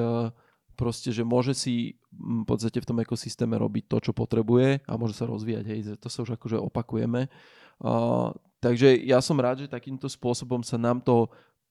proste, 0.77 1.09
že 1.17 1.25
môže 1.25 1.57
si 1.57 1.97
v 2.13 2.45
podstate 2.45 2.85
v 2.85 2.89
tom 2.93 3.01
ekosystéme 3.01 3.57
robiť 3.57 3.89
to, 3.89 3.97
čo 4.05 4.13
potrebuje 4.13 4.85
a 4.85 4.93
môže 5.01 5.17
sa 5.17 5.25
rozvíjať. 5.25 5.65
Hej, 5.65 5.81
to 5.97 6.13
sa 6.13 6.21
už 6.21 6.37
akože 6.37 6.61
opakujeme. 6.61 7.33
Uh, 7.77 8.33
takže 8.61 8.97
ja 9.05 9.21
som 9.21 9.37
rád, 9.37 9.65
že 9.65 9.73
takýmto 9.73 10.09
spôsobom 10.09 10.65
sa 10.65 10.81
nám 10.81 11.01
to 11.05 11.29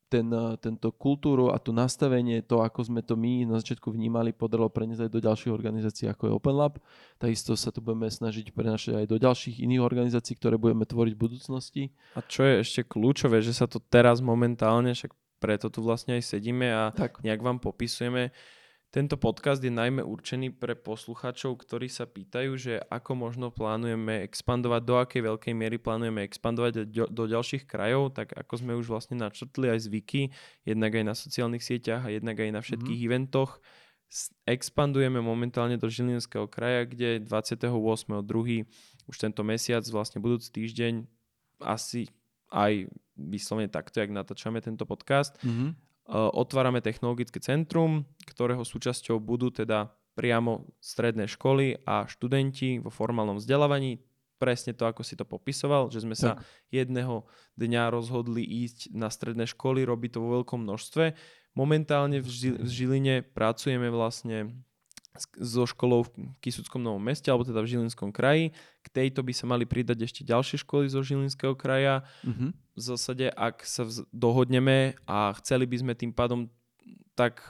ten, 0.10 0.30
eh, 0.30 0.56
tento 0.62 0.94
kultúru 0.94 1.50
a 1.50 1.58
to 1.58 1.74
nastavenie, 1.74 2.46
to 2.46 2.62
ako 2.62 2.86
sme 2.86 3.02
to 3.02 3.18
my 3.18 3.46
na 3.50 3.58
začiatku 3.62 3.90
vnímali, 3.90 4.32
podarilo 4.32 4.70
preniesť 4.70 5.10
aj 5.10 5.12
do 5.12 5.22
ďalších 5.22 5.52
organizácií 5.54 6.06
ako 6.10 6.30
je 6.30 6.32
Open 6.32 6.56
Lab. 6.56 6.78
Takisto 7.18 7.58
sa 7.58 7.74
tu 7.74 7.82
budeme 7.82 8.08
snažiť 8.08 8.54
prenašať 8.54 9.04
aj 9.04 9.06
do 9.10 9.18
ďalších 9.18 9.62
iných 9.66 9.82
organizácií, 9.82 10.38
ktoré 10.38 10.56
budeme 10.62 10.86
tvoriť 10.86 11.14
v 11.18 11.24
budúcnosti. 11.24 11.84
A 12.14 12.22
čo 12.22 12.46
je 12.46 12.62
ešte 12.62 12.86
kľúčové, 12.86 13.42
že 13.42 13.52
sa 13.52 13.66
to 13.66 13.82
teraz 13.82 14.22
momentálne, 14.22 14.94
však 14.94 15.12
preto 15.42 15.68
tu 15.70 15.84
vlastne 15.84 16.18
aj 16.18 16.24
sedíme 16.26 16.68
a 16.72 16.90
tak. 16.96 17.22
nejak 17.22 17.42
vám 17.44 17.60
popisujeme, 17.62 18.32
tento 18.96 19.20
podcast 19.20 19.60
je 19.60 19.68
najmä 19.68 20.00
určený 20.00 20.56
pre 20.56 20.72
poslucháčov, 20.72 21.60
ktorí 21.60 21.92
sa 21.92 22.08
pýtajú, 22.08 22.56
že 22.56 22.80
ako 22.88 23.28
možno 23.28 23.52
plánujeme 23.52 24.24
expandovať, 24.24 24.82
do 24.88 24.96
akej 24.96 25.22
veľkej 25.28 25.52
miery 25.52 25.76
plánujeme 25.76 26.24
expandovať 26.24 26.88
do, 26.88 27.04
do 27.12 27.24
ďalších 27.28 27.68
krajov, 27.68 28.16
tak 28.16 28.32
ako 28.32 28.56
sme 28.56 28.72
už 28.80 28.88
vlastne 28.88 29.20
načrtli 29.20 29.68
aj 29.68 29.92
zvyky, 29.92 30.32
jednak 30.64 30.96
aj 30.96 31.12
na 31.12 31.12
sociálnych 31.12 31.60
sieťach 31.60 32.08
a 32.08 32.10
jednak 32.16 32.40
aj 32.40 32.56
na 32.56 32.64
všetkých 32.64 33.00
mm-hmm. 33.04 33.12
eventoch. 33.12 33.60
Expandujeme 34.48 35.20
momentálne 35.20 35.76
do 35.76 35.92
Žilinského 35.92 36.48
kraja, 36.48 36.88
kde 36.88 37.20
28.2. 37.20 37.76
už 39.12 39.16
tento 39.20 39.44
mesiac, 39.44 39.84
vlastne 39.92 40.24
budúci 40.24 40.56
týždeň, 40.56 41.04
asi 41.68 42.08
aj 42.48 42.88
vyslovene 43.20 43.68
takto, 43.68 44.00
jak 44.00 44.16
natáčame 44.16 44.64
tento 44.64 44.88
podcast, 44.88 45.36
mm-hmm 45.44 45.84
otvárame 46.10 46.86
technologické 46.86 47.42
centrum, 47.42 48.06
ktorého 48.30 48.62
súčasťou 48.62 49.18
budú 49.18 49.50
teda 49.50 49.90
priamo 50.16 50.70
stredné 50.80 51.28
školy 51.28 51.84
a 51.84 52.08
študenti 52.08 52.80
vo 52.80 52.94
formálnom 52.94 53.42
vzdelávaní. 53.42 54.00
Presne 54.36 54.76
to, 54.76 54.84
ako 54.88 55.02
si 55.04 55.16
to 55.16 55.24
popisoval, 55.24 55.88
že 55.92 56.04
sme 56.04 56.16
sa 56.16 56.36
tak. 56.36 56.44
jedného 56.72 57.24
dňa 57.56 57.88
rozhodli 57.92 58.44
ísť 58.44 58.92
na 58.92 59.08
stredné 59.08 59.48
školy, 59.48 59.88
robiť 59.88 60.16
to 60.16 60.20
vo 60.20 60.30
veľkom 60.40 60.64
množstve. 60.68 61.16
Momentálne 61.56 62.20
v, 62.20 62.28
Žil- 62.28 62.60
v 62.60 62.70
Žiline 62.70 63.16
pracujeme 63.24 63.88
vlastne 63.88 64.52
so 65.40 65.64
školou 65.64 66.06
v 66.06 66.32
Kisuckom 66.44 66.82
Novom 66.84 67.02
meste, 67.02 67.32
alebo 67.32 67.48
teda 67.48 67.64
v 67.64 67.72
Žilinskom 67.72 68.12
kraji. 68.12 68.52
K 68.84 68.88
tejto 68.92 69.24
by 69.24 69.34
sa 69.34 69.46
mali 69.48 69.64
pridať 69.64 70.06
ešte 70.06 70.22
ďalšie 70.28 70.62
školy 70.62 70.92
zo 70.92 71.02
Žilinského 71.02 71.56
kraja. 71.56 72.04
Mm-hmm. 72.22 72.50
V 72.52 72.80
zásade, 72.80 73.32
ak 73.32 73.64
sa 73.64 73.88
vz- 73.88 74.06
dohodneme 74.12 75.00
a 75.08 75.32
chceli 75.40 75.66
by 75.66 75.78
sme 75.82 75.94
tým 75.96 76.12
pádom 76.12 76.52
tak 77.16 77.42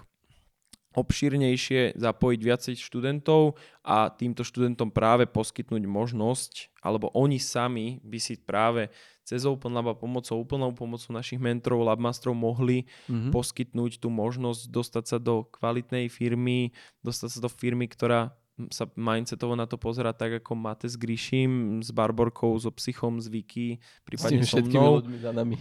obšírnejšie 0.95 1.99
zapojiť 1.99 2.39
viacej 2.39 2.75
študentov 2.79 3.59
a 3.83 4.07
týmto 4.07 4.47
študentom 4.47 4.87
práve 4.95 5.27
poskytnúť 5.27 5.83
možnosť, 5.83 6.71
alebo 6.79 7.11
oni 7.11 7.35
sami 7.35 7.99
by 7.99 8.15
si 8.15 8.39
práve 8.39 8.87
cez 9.25 9.43
Open 9.43 9.73
Lab 9.73 9.89
a 9.89 9.95
pomocou, 9.97 10.37
úplnou 10.37 10.69
pomocou 10.71 11.09
našich 11.09 11.41
mentorov, 11.41 11.89
labmastrov 11.89 12.37
mohli 12.37 12.85
mm-hmm. 13.09 13.33
poskytnúť 13.33 13.97
tú 13.97 14.13
možnosť 14.13 14.69
dostať 14.69 15.03
sa 15.09 15.17
do 15.17 15.49
kvalitnej 15.49 16.07
firmy, 16.13 16.69
dostať 17.01 17.29
sa 17.33 17.39
do 17.41 17.49
firmy, 17.49 17.89
ktorá 17.89 18.37
sa 18.71 18.87
mindsetovo 18.95 19.51
na 19.59 19.67
to 19.67 19.75
pozera 19.75 20.15
tak, 20.15 20.39
ako 20.39 20.55
máte 20.55 20.87
s 20.87 20.95
Gríšim, 20.95 21.83
s 21.83 21.91
Barborkou, 21.91 22.55
so 22.55 22.71
Psychom, 22.71 23.19
s 23.19 23.27
Viki, 23.27 23.83
prípadne 24.07 24.47
so 24.47 24.63
mnou. 24.63 25.03
za 25.19 25.35
nami. 25.35 25.59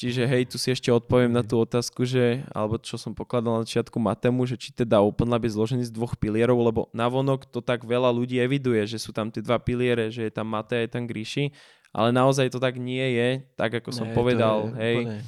Čiže 0.00 0.24
hej, 0.24 0.48
tu 0.48 0.56
si 0.56 0.72
ešte 0.72 0.88
odpoviem 0.88 1.28
na 1.28 1.44
tú 1.44 1.60
otázku, 1.60 2.08
že, 2.08 2.40
alebo 2.56 2.80
čo 2.80 2.96
som 2.96 3.12
pokladal 3.12 3.60
na 3.60 3.68
začiatku 3.68 4.00
Matemu, 4.00 4.48
že 4.48 4.56
či 4.56 4.72
teda 4.72 5.04
Open 5.04 5.28
Lab 5.28 5.44
je 5.44 5.52
zložený 5.52 5.84
z 5.84 5.92
dvoch 5.92 6.16
pilierov, 6.16 6.56
lebo 6.64 6.80
navonok 6.96 7.44
to 7.44 7.60
tak 7.60 7.84
veľa 7.84 8.08
ľudí 8.08 8.40
eviduje, 8.40 8.88
že 8.88 8.96
sú 8.96 9.12
tam 9.12 9.28
tie 9.28 9.44
dva 9.44 9.60
piliere, 9.60 10.08
že 10.08 10.24
je 10.24 10.32
tam 10.32 10.48
Mate 10.48 10.80
a 10.80 10.82
je 10.88 10.90
tam 10.90 11.04
Gríši, 11.04 11.52
ale 11.92 12.08
naozaj 12.08 12.48
to 12.48 12.56
tak 12.56 12.80
nie 12.80 13.04
je, 13.20 13.28
tak 13.52 13.84
ako 13.84 13.92
som 13.92 14.08
povedal, 14.16 14.72
hej. 14.80 15.04
Úplne. 15.04 15.18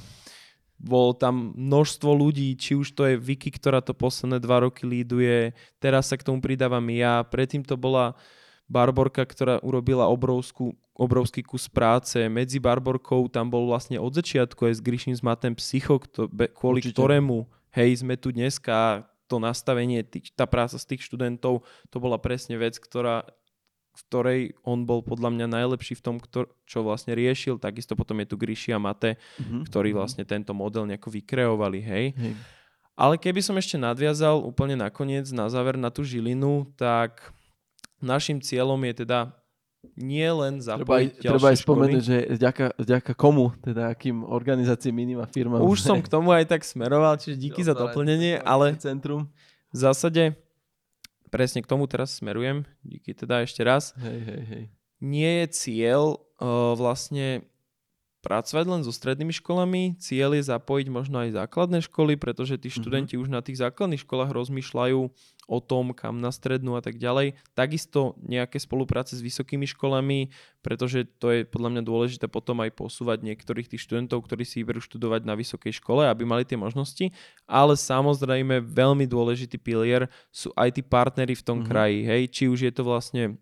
Bol 0.83 1.15
tam 1.15 1.55
množstvo 1.55 2.11
ľudí, 2.11 2.51
či 2.59 2.75
už 2.75 2.91
to 2.91 3.07
je 3.07 3.15
Vicky, 3.15 3.47
ktorá 3.47 3.79
to 3.79 3.95
posledné 3.95 4.43
dva 4.43 4.67
roky 4.67 4.83
líduje, 4.83 5.55
teraz 5.79 6.11
sa 6.11 6.19
k 6.19 6.27
tomu 6.27 6.43
pridávam 6.43 6.83
ja, 6.91 7.23
predtým 7.23 7.63
to 7.63 7.79
bola 7.79 8.19
Barborka, 8.67 9.23
ktorá 9.23 9.63
urobila 9.63 10.11
obrovskú, 10.11 10.75
obrovský 10.91 11.39
kus 11.39 11.71
práce. 11.71 12.19
Medzi 12.27 12.59
Barborkou 12.59 13.31
tam 13.31 13.47
bol 13.47 13.71
vlastne 13.71 13.95
od 13.95 14.11
začiatku 14.11 14.67
aj 14.67 14.73
s 14.75 14.83
Grishin 14.83 15.15
s 15.15 15.23
Matem 15.23 15.55
Psycho, 15.55 16.03
kvôli 16.51 16.83
Určite. 16.83 16.91
ktorému 16.91 17.47
hej, 17.73 18.05
sme 18.05 18.19
tu 18.19 18.29
dneska 18.35 19.07
to 19.25 19.41
nastavenie, 19.41 20.05
tá 20.37 20.45
práca 20.45 20.77
z 20.77 20.85
tých 20.85 21.09
študentov, 21.09 21.65
to 21.89 21.97
bola 21.97 22.21
presne 22.21 22.59
vec, 22.59 22.77
ktorá 22.77 23.25
ktorej 23.93 24.57
on 24.65 24.89
bol 24.89 25.05
podľa 25.05 25.29
mňa 25.29 25.47
najlepší 25.53 26.01
v 26.01 26.03
tom, 26.03 26.15
ktor- 26.17 26.49
čo 26.65 26.81
vlastne 26.81 27.13
riešil. 27.13 27.61
Takisto 27.61 27.93
potom 27.93 28.17
je 28.25 28.33
tu 28.33 28.35
Gríši 28.35 28.73
a 28.73 28.79
Mate, 28.81 29.21
mm-hmm. 29.21 29.69
ktorí 29.69 29.93
mhm. 29.93 29.97
vlastne 29.97 30.23
tento 30.25 30.51
model 30.57 30.89
nejako 30.89 31.13
vykreovali, 31.13 31.79
hej. 31.79 32.05
hej. 32.17 32.33
Ale 32.93 33.17
keby 33.17 33.41
som 33.41 33.57
ešte 33.57 33.77
nadviazal 33.77 34.37
úplne 34.37 34.77
nakoniec, 34.77 35.25
na 35.33 35.49
záver 35.49 35.81
na 35.81 35.89
tú 35.89 36.05
Žilinu, 36.05 36.69
tak 36.77 37.33
našim 37.97 38.37
cieľom 38.37 38.77
je 38.85 39.05
teda 39.05 39.33
nie 39.99 40.25
len 40.25 40.63
zapojiť 40.63 41.19
treba, 41.19 41.35
treba 41.35 41.47
aj 41.51 41.57
spomenúť, 41.59 42.03
že 42.03 42.17
vďaka, 42.39 42.65
vďaka 42.79 43.11
komu, 43.17 43.51
teda 43.59 43.91
akým 43.91 44.23
organizáciám, 44.23 44.95
iným 44.95 45.19
a 45.19 45.27
firmám. 45.27 45.59
Už 45.59 45.83
som 45.83 45.99
k 46.05 46.07
tomu 46.07 46.31
aj 46.31 46.47
tak 46.47 46.61
smeroval, 46.63 47.19
čiže 47.19 47.35
díky 47.35 47.61
za 47.65 47.75
doplnenie, 47.75 48.39
ale 48.39 48.77
centrum. 48.79 49.27
v 49.73 49.77
zásade 49.77 50.37
presne 51.33 51.65
k 51.65 51.69
tomu 51.69 51.89
teraz 51.89 52.21
smerujem. 52.21 52.61
Díky 52.85 53.17
teda 53.17 53.41
ešte 53.41 53.65
raz. 53.65 53.97
Hej, 53.97 54.19
hej, 54.21 54.41
hej. 54.45 54.63
Nie 55.01 55.31
je 55.41 55.47
cieľ 55.49 56.21
uh, 56.37 56.77
vlastne 56.77 57.49
pracovať 58.23 58.65
len 58.71 58.81
so 58.87 58.95
strednými 58.95 59.35
školami. 59.35 59.99
Cieľ 59.99 60.39
je 60.39 60.47
zapojiť 60.47 60.87
možno 60.87 61.27
aj 61.27 61.35
základné 61.35 61.83
školy, 61.83 62.15
pretože 62.15 62.55
tí 62.55 62.71
mhm. 62.71 62.75
študenti 62.79 63.13
mm-hmm. 63.19 63.29
už 63.29 63.35
na 63.35 63.43
tých 63.43 63.59
základných 63.59 64.01
školách 64.07 64.31
rozmýšľajú 64.31 65.01
o 65.43 65.59
tom, 65.59 65.91
kam 65.91 66.23
na 66.23 66.31
strednú 66.31 66.79
a 66.79 66.81
tak 66.81 66.95
ďalej. 66.95 67.35
Takisto 67.51 68.15
nejaké 68.23 68.63
spolupráce 68.63 69.19
s 69.19 69.21
vysokými 69.21 69.67
školami, 69.67 70.31
pretože 70.63 71.03
to 71.19 71.35
je 71.35 71.43
podľa 71.43 71.69
mňa 71.75 71.83
dôležité 71.83 72.31
potom 72.31 72.63
aj 72.63 72.71
posúvať 72.71 73.27
niektorých 73.27 73.67
tých 73.67 73.83
študentov, 73.83 74.23
ktorí 74.23 74.47
si 74.47 74.63
vyberú 74.63 74.79
študovať 74.79 75.27
na 75.27 75.35
vysokej 75.35 75.83
škole, 75.83 76.07
aby 76.07 76.23
mali 76.23 76.47
tie 76.47 76.55
možnosti. 76.55 77.11
Ale 77.43 77.75
samozrejme 77.75 78.63
veľmi 78.63 79.03
dôležitý 79.03 79.59
pilier 79.59 80.07
sú 80.31 80.55
aj 80.55 80.79
tí 80.79 80.81
partnery 80.81 81.35
v 81.35 81.43
tom 81.43 81.59
mm-hmm. 81.59 81.67
kraji. 81.67 81.99
Hej? 82.07 82.21
Či 82.31 82.43
už 82.47 82.59
je 82.63 82.71
to 82.71 82.87
vlastne 82.87 83.35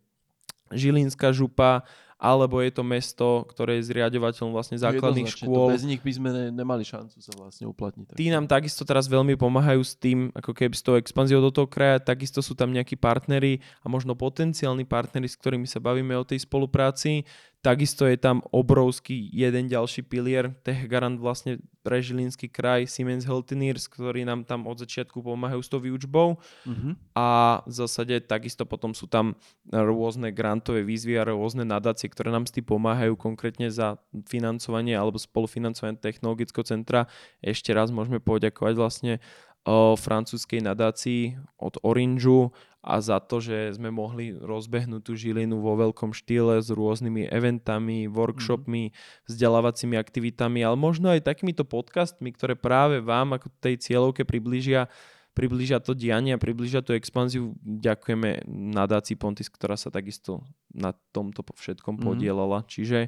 Žilinská 0.71 1.35
župa, 1.35 1.83
alebo 2.21 2.61
je 2.61 2.69
to 2.69 2.85
mesto, 2.85 3.49
ktoré 3.49 3.81
je 3.81 3.89
zriadovateľom 3.89 4.53
vlastne 4.53 4.77
základných 4.77 5.25
Jednoznačne, 5.25 5.49
škôl. 5.49 5.65
To 5.65 5.73
bez 5.73 5.83
nich 5.89 6.01
by 6.05 6.11
sme 6.13 6.29
ne, 6.29 6.45
nemali 6.53 6.85
šancu 6.85 7.17
sa 7.17 7.33
vlastne 7.33 7.65
uplatniť. 7.65 8.13
Tí 8.13 8.29
nám 8.29 8.45
takisto 8.45 8.85
teraz 8.85 9.09
veľmi 9.09 9.33
pomáhajú 9.33 9.81
s 9.81 9.97
tým, 9.97 10.29
ako 10.37 10.53
keby 10.53 10.77
s 10.77 10.85
tou 10.85 11.01
expanziou 11.01 11.41
do 11.41 11.49
toho 11.49 11.65
kraja, 11.65 11.97
takisto 11.97 12.45
sú 12.45 12.53
tam 12.53 12.69
nejakí 12.69 12.93
partnery 12.93 13.57
a 13.81 13.89
možno 13.89 14.13
potenciálni 14.13 14.85
partnery, 14.85 15.25
s 15.25 15.33
ktorými 15.33 15.65
sa 15.65 15.81
bavíme 15.81 16.13
o 16.13 16.21
tej 16.21 16.45
spolupráci. 16.45 17.25
Takisto 17.61 18.09
je 18.09 18.17
tam 18.17 18.41
obrovský 18.49 19.29
jeden 19.29 19.69
ďalší 19.69 20.01
pilier, 20.01 20.49
Tech 20.65 20.89
Garant 20.89 21.21
vlastne 21.21 21.61
pre 21.85 22.01
Žilinský 22.01 22.49
kraj, 22.49 22.89
Siemens 22.89 23.21
Healthineers, 23.25 23.85
ktorí 23.85 24.25
nám 24.25 24.49
tam 24.49 24.65
od 24.65 24.81
začiatku 24.81 25.21
pomáhajú 25.21 25.61
s 25.61 25.69
tou 25.69 25.77
výučbou. 25.77 26.41
Uh-huh. 26.41 26.93
A 27.13 27.61
v 27.65 27.73
zásade 27.73 28.17
takisto 28.25 28.65
potom 28.65 28.97
sú 28.97 29.05
tam 29.05 29.37
rôzne 29.69 30.33
grantové 30.33 30.81
výzvy 30.81 31.21
a 31.21 31.29
rôzne 31.29 31.61
nadácie, 31.61 32.09
ktoré 32.09 32.33
nám 32.33 32.49
s 32.49 32.53
tým 32.53 32.65
pomáhajú 32.65 33.13
konkrétne 33.13 33.69
za 33.69 34.01
financovanie 34.25 34.97
alebo 34.97 35.21
spolufinancovanie 35.21 36.01
technologického 36.01 36.65
centra. 36.65 37.05
Ešte 37.45 37.73
raz 37.77 37.93
môžeme 37.93 38.17
poďakovať 38.17 38.73
vlastne 38.73 39.13
o 39.61 39.93
francúzskej 39.93 40.65
nadácii 40.65 41.37
od 41.61 41.77
Orangeu 41.85 42.49
a 42.81 42.97
za 42.97 43.21
to, 43.21 43.37
že 43.37 43.77
sme 43.77 43.93
mohli 43.93 44.33
rozbehnúť 44.33 45.05
tú 45.05 45.13
Žilinu 45.13 45.61
vo 45.61 45.77
veľkom 45.77 46.17
štýle 46.17 46.57
s 46.65 46.73
rôznymi 46.73 47.29
eventami, 47.29 48.09
workshopmi, 48.09 48.89
mm. 48.89 48.93
vzdelávacími 49.29 49.95
aktivitami, 50.01 50.65
ale 50.65 50.73
možno 50.73 51.13
aj 51.13 51.21
takýmito 51.29 51.61
podcastmi, 51.61 52.33
ktoré 52.33 52.57
práve 52.57 52.97
vám 52.97 53.37
ako 53.37 53.53
tej 53.61 53.77
cieľovke 53.77 54.25
priblížia 54.25 54.89
priblížia 55.31 55.79
to 55.79 55.95
dianie 55.95 56.35
a 56.35 56.41
priblížia 56.41 56.83
tú 56.83 56.91
expanziu. 56.91 57.55
Ďakujeme 57.63 58.43
nadácii 58.75 59.15
Pontis, 59.15 59.47
ktorá 59.47 59.79
sa 59.79 59.87
takisto 59.87 60.43
na 60.67 60.91
tomto 61.15 61.39
všetkom 61.55 62.01
mm. 62.01 62.03
podielala. 62.03 62.67
Čiže... 62.67 63.07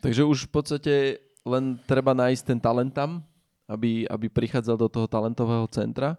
Takže 0.00 0.24
už 0.24 0.48
v 0.48 0.50
podstate 0.50 0.94
len 1.44 1.76
treba 1.84 2.16
nájsť 2.16 2.42
ten 2.48 2.60
talent 2.64 2.96
tam, 2.96 3.28
aby, 3.70 4.02
aby 4.10 4.26
prichádzal 4.26 4.74
do 4.74 4.88
toho 4.90 5.06
talentového 5.06 5.70
centra 5.70 6.18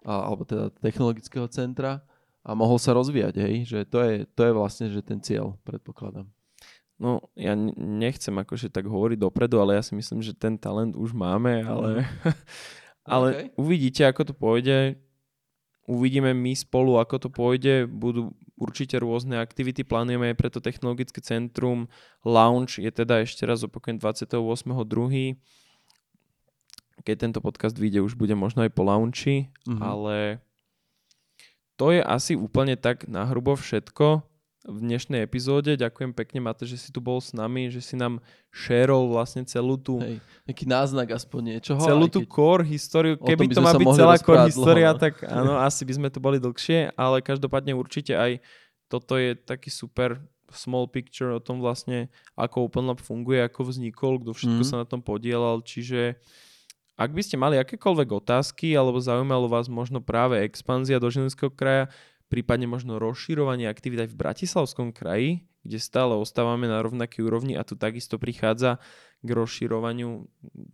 a, 0.00 0.24
alebo 0.24 0.48
teda 0.48 0.72
technologického 0.80 1.44
centra 1.52 2.00
a 2.40 2.56
mohol 2.56 2.80
sa 2.80 2.96
rozvíjať, 2.96 3.34
hej, 3.44 3.54
že 3.68 3.78
to 3.84 4.00
je, 4.00 4.14
to 4.32 4.40
je 4.48 4.52
vlastne 4.56 4.88
že 4.88 5.04
ten 5.04 5.20
cieľ, 5.20 5.60
predpokladám. 5.68 6.24
No, 6.98 7.30
ja 7.38 7.54
nechcem 7.78 8.34
akože 8.34 8.74
tak 8.74 8.88
hovoriť 8.88 9.22
dopredu, 9.22 9.62
ale 9.62 9.78
ja 9.78 9.82
si 9.86 9.94
myslím, 9.94 10.18
že 10.18 10.34
ten 10.34 10.58
talent 10.58 10.98
už 10.98 11.14
máme, 11.14 11.62
ale, 11.62 12.02
ale 13.06 13.28
okay. 13.30 13.46
uvidíte, 13.54 14.02
ako 14.02 14.32
to 14.32 14.34
pôjde. 14.34 14.98
Uvidíme 15.86 16.34
my 16.34 16.52
spolu, 16.58 16.98
ako 16.98 17.16
to 17.22 17.28
pôjde. 17.30 17.86
Budú 17.86 18.34
určite 18.58 18.98
rôzne 18.98 19.38
aktivity, 19.38 19.86
plánujeme 19.86 20.34
aj 20.34 20.36
pre 20.36 20.50
to 20.50 20.58
technologické 20.58 21.22
centrum. 21.22 21.86
Launch 22.26 22.82
je 22.82 22.90
teda 22.90 23.22
ešte 23.22 23.46
raz 23.46 23.62
opakujem 23.62 24.02
28.2 24.02 25.38
keď 27.08 27.16
tento 27.24 27.40
podcast 27.40 27.72
vyjde, 27.72 28.04
už 28.04 28.20
bude 28.20 28.36
možno 28.36 28.68
aj 28.68 28.70
po 28.76 28.84
launchi, 28.84 29.48
mm-hmm. 29.64 29.80
ale 29.80 30.44
to 31.80 31.88
je 31.96 32.04
asi 32.04 32.36
úplne 32.36 32.76
tak 32.76 33.08
nahrubo 33.08 33.56
všetko 33.56 34.20
v 34.68 34.78
dnešnej 34.84 35.24
epizóde. 35.24 35.80
Ďakujem 35.80 36.12
pekne, 36.12 36.44
Mate, 36.44 36.68
že 36.68 36.76
si 36.76 36.92
tu 36.92 37.00
bol 37.00 37.16
s 37.24 37.32
nami, 37.32 37.72
že 37.72 37.80
si 37.80 37.96
nám 37.96 38.20
šerol 38.52 39.08
vlastne 39.08 39.40
celú 39.48 39.80
tú... 39.80 39.96
Hej, 40.04 40.20
nejaký 40.44 40.68
náznak 40.68 41.08
aspoň 41.16 41.56
niečoho. 41.56 41.80
Celú 41.80 42.12
tú 42.12 42.20
keď... 42.20 42.28
core 42.28 42.64
históriu. 42.68 43.16
Keby 43.16 43.56
to 43.56 43.64
má 43.64 43.72
byť 43.72 43.88
celá 43.96 44.16
core 44.20 44.44
história, 44.52 44.92
no. 44.92 45.00
tak 45.00 45.24
áno, 45.24 45.56
asi 45.64 45.88
by 45.88 45.92
sme 45.96 46.08
tu 46.12 46.20
boli 46.20 46.36
dlhšie, 46.36 46.92
ale 46.92 47.24
každopádne 47.24 47.72
určite 47.72 48.12
aj 48.12 48.44
toto 48.92 49.16
je 49.16 49.32
taký 49.32 49.72
super 49.72 50.20
small 50.52 50.84
picture 50.84 51.32
o 51.32 51.40
tom 51.40 51.64
vlastne, 51.64 52.12
ako 52.36 52.68
OpenLab 52.68 53.00
funguje, 53.00 53.40
ako 53.40 53.72
vznikol, 53.72 54.20
kto 54.20 54.36
všetko 54.36 54.62
mm. 54.64 54.68
sa 54.68 54.76
na 54.84 54.86
tom 54.88 55.00
podielal, 55.00 55.64
čiže 55.64 56.20
ak 56.98 57.10
by 57.14 57.22
ste 57.22 57.38
mali 57.38 57.54
akékoľvek 57.62 58.08
otázky 58.10 58.74
alebo 58.74 58.98
zaujímalo 58.98 59.46
vás 59.46 59.70
možno 59.70 60.02
práve 60.02 60.42
expanzia 60.42 60.98
do 60.98 61.06
Žilinského 61.06 61.54
kraja, 61.54 61.86
prípadne 62.26 62.66
možno 62.66 62.98
rozširovanie 62.98 63.70
aktivít 63.70 64.04
aj 64.04 64.10
v 64.10 64.20
Bratislavskom 64.20 64.90
kraji, 64.90 65.46
kde 65.62 65.78
stále 65.78 66.18
ostávame 66.18 66.66
na 66.66 66.82
rovnakej 66.82 67.22
úrovni 67.22 67.54
a 67.54 67.62
tu 67.62 67.78
takisto 67.78 68.18
prichádza 68.18 68.82
k 69.22 69.28
rozširovaniu 69.30 70.26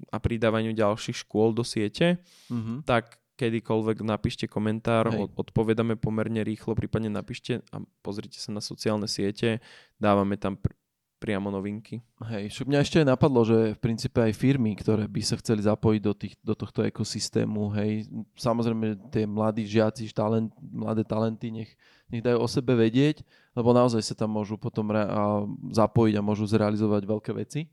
a 0.09 0.17
pridávaniu 0.17 0.73
ďalších 0.73 1.29
škôl 1.29 1.53
do 1.53 1.65
siete, 1.65 2.21
mm-hmm. 2.49 2.89
tak 2.89 3.21
kedykoľvek 3.35 4.07
napíšte 4.07 4.47
komentár, 4.47 5.11
Hej. 5.11 5.29
odpovedáme 5.35 5.99
pomerne 5.99 6.47
rýchlo, 6.47 6.79
prípadne 6.79 7.11
napíšte 7.11 7.67
a 7.75 7.83
pozrite 8.01 8.39
sa 8.39 8.55
na 8.55 8.63
sociálne 8.63 9.11
siete, 9.11 9.59
dávame 9.99 10.39
tam 10.39 10.55
pr- 10.55 10.77
priamo 11.25 11.49
novinky. 11.49 12.05
Hej, 12.21 12.53
však 12.53 12.69
mňa 12.69 12.81
ešte 12.85 13.01
aj 13.01 13.09
napadlo, 13.09 13.41
že 13.49 13.73
v 13.73 13.81
princípe 13.81 14.21
aj 14.21 14.37
firmy, 14.37 14.77
ktoré 14.77 15.09
by 15.09 15.25
sa 15.25 15.41
chceli 15.41 15.65
zapojiť 15.65 16.01
do, 16.05 16.13
tých, 16.13 16.37
do 16.45 16.53
tohto 16.53 16.85
ekosystému, 16.85 17.73
hej, 17.81 18.13
samozrejme 18.37 19.09
tie 19.09 19.25
mladí 19.25 19.65
žiaci, 19.65 20.05
talent, 20.13 20.53
mladé 20.61 21.01
talenty, 21.01 21.49
nech, 21.49 21.73
nech 22.13 22.21
dajú 22.21 22.45
o 22.45 22.45
sebe 22.45 22.77
vedieť, 22.77 23.25
lebo 23.57 23.73
naozaj 23.73 24.05
sa 24.05 24.13
tam 24.13 24.37
môžu 24.37 24.61
potom 24.61 24.93
re- 24.93 25.09
a 25.09 25.49
zapojiť 25.73 26.15
a 26.21 26.27
môžu 26.27 26.45
zrealizovať 26.45 27.09
veľké 27.09 27.33
veci. 27.33 27.73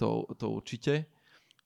To, 0.00 0.24
to 0.40 0.48
určite. 0.48 1.04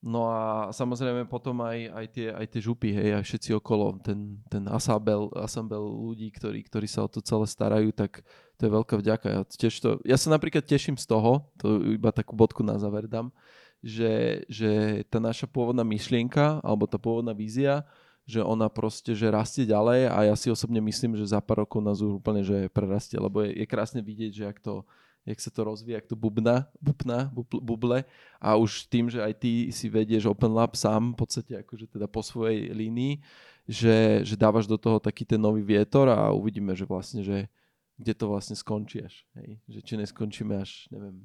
No 0.05 0.29
a 0.29 0.69
samozrejme 0.69 1.25
potom 1.25 1.65
aj, 1.65 1.89
aj, 1.89 2.07
tie, 2.13 2.29
aj 2.29 2.47
tie 2.53 2.61
župy, 2.61 2.93
hej, 2.93 3.17
aj 3.17 3.25
všetci 3.25 3.57
okolo, 3.57 3.97
ten, 4.05 4.37
ten 4.53 4.69
asambel, 4.69 5.33
asambel 5.33 5.81
ľudí, 5.81 6.29
ktorí, 6.29 6.61
ktorí 6.69 6.85
sa 6.85 7.09
o 7.09 7.09
to 7.09 7.25
celé 7.25 7.49
starajú, 7.49 7.89
tak 7.89 8.21
to 8.61 8.69
je 8.69 8.71
veľká 8.77 9.01
vďaka. 9.01 9.27
Ja, 9.33 9.41
tiež 9.49 9.73
to, 9.81 10.05
ja 10.05 10.21
sa 10.21 10.29
napríklad 10.29 10.69
teším 10.69 11.01
z 11.01 11.09
toho, 11.09 11.49
to 11.57 11.81
iba 11.89 12.13
takú 12.13 12.37
bodku 12.37 12.61
na 12.61 12.77
záver 12.77 13.09
dám, 13.09 13.33
že, 13.81 14.45
že 14.53 15.03
tá 15.09 15.25
naša 15.25 15.49
pôvodná 15.49 15.81
myšlienka, 15.89 16.61
alebo 16.61 16.85
tá 16.85 17.01
pôvodná 17.01 17.33
vízia, 17.33 17.89
že 18.29 18.45
ona 18.45 18.69
proste, 18.69 19.17
že 19.17 19.33
rastie 19.33 19.65
ďalej 19.65 20.13
a 20.13 20.19
ja 20.29 20.37
si 20.37 20.53
osobne 20.53 20.85
myslím, 20.85 21.17
že 21.17 21.33
za 21.33 21.41
pár 21.41 21.65
rokov 21.65 21.81
nás 21.81 22.05
úplne, 22.05 22.45
že 22.45 22.69
prerastie, 22.69 23.17
lebo 23.17 23.41
je, 23.41 23.57
je 23.57 23.65
krásne 23.65 24.05
vidieť, 24.05 24.33
že 24.37 24.45
ak 24.53 24.61
to, 24.61 24.85
jak 25.25 25.39
sa 25.41 25.49
to 25.49 25.65
rozvíja, 25.65 26.01
jak 26.01 26.09
to 26.09 26.17
bubna, 26.17 26.69
bubna, 26.81 27.33
buble 27.49 28.05
a 28.37 28.49
už 28.61 28.89
tým, 28.93 29.09
že 29.09 29.25
aj 29.25 29.35
ty 29.41 29.73
si 29.73 29.89
vedieš 29.89 30.29
Open 30.29 30.53
Lab 30.53 30.77
sám 30.77 31.17
v 31.17 31.25
podstate 31.25 31.53
akože 31.65 31.89
teda 31.89 32.05
po 32.05 32.21
svojej 32.21 32.69
línii, 32.71 33.25
že, 33.65 34.21
že 34.21 34.37
dávaš 34.37 34.69
do 34.69 34.77
toho 34.77 35.01
taký 35.01 35.25
ten 35.25 35.41
nový 35.41 35.65
vietor 35.65 36.13
a 36.13 36.29
uvidíme, 36.29 36.77
že 36.77 36.85
vlastne, 36.85 37.25
že 37.25 37.49
kde 37.97 38.13
to 38.13 38.29
vlastne 38.29 38.53
skončí 38.53 39.01
až. 39.01 39.25
Hej? 39.41 39.57
Že 39.71 39.81
či 39.81 39.95
neskončíme 39.97 40.55
až, 40.61 40.71
neviem, 40.93 41.25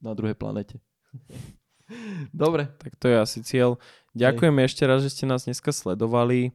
na 0.00 0.16
druhej 0.16 0.38
planete. 0.38 0.80
Dobre. 2.32 2.70
Tak 2.80 2.96
to 2.96 3.10
je 3.10 3.16
asi 3.18 3.38
cieľ. 3.44 3.76
Ďakujem 4.16 4.56
ešte 4.64 4.82
raz, 4.86 5.02
že 5.04 5.12
ste 5.12 5.24
nás 5.26 5.44
dneska 5.44 5.74
sledovali 5.74 6.54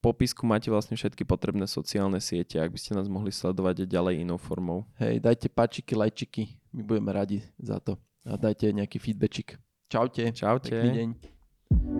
popisku 0.00 0.48
máte 0.48 0.72
vlastne 0.72 0.96
všetky 0.96 1.28
potrebné 1.28 1.68
sociálne 1.68 2.18
siete, 2.18 2.56
ak 2.56 2.72
by 2.72 2.78
ste 2.80 2.96
nás 2.96 3.06
mohli 3.06 3.30
sledovať 3.30 3.84
ďalej 3.84 4.24
inou 4.24 4.40
formou. 4.40 4.88
Hej, 4.96 5.20
dajte 5.20 5.52
páčiky, 5.52 5.92
lajčiky, 5.92 6.42
my 6.72 6.82
budeme 6.82 7.10
radi 7.12 7.38
za 7.60 7.78
to. 7.78 8.00
A 8.24 8.36
dajte 8.36 8.72
nejaký 8.72 9.00
feedbackčik. 9.00 9.56
Čaute. 9.88 10.32
Čaute. 10.32 10.72
Pekný 10.72 10.90
deň. 10.92 11.99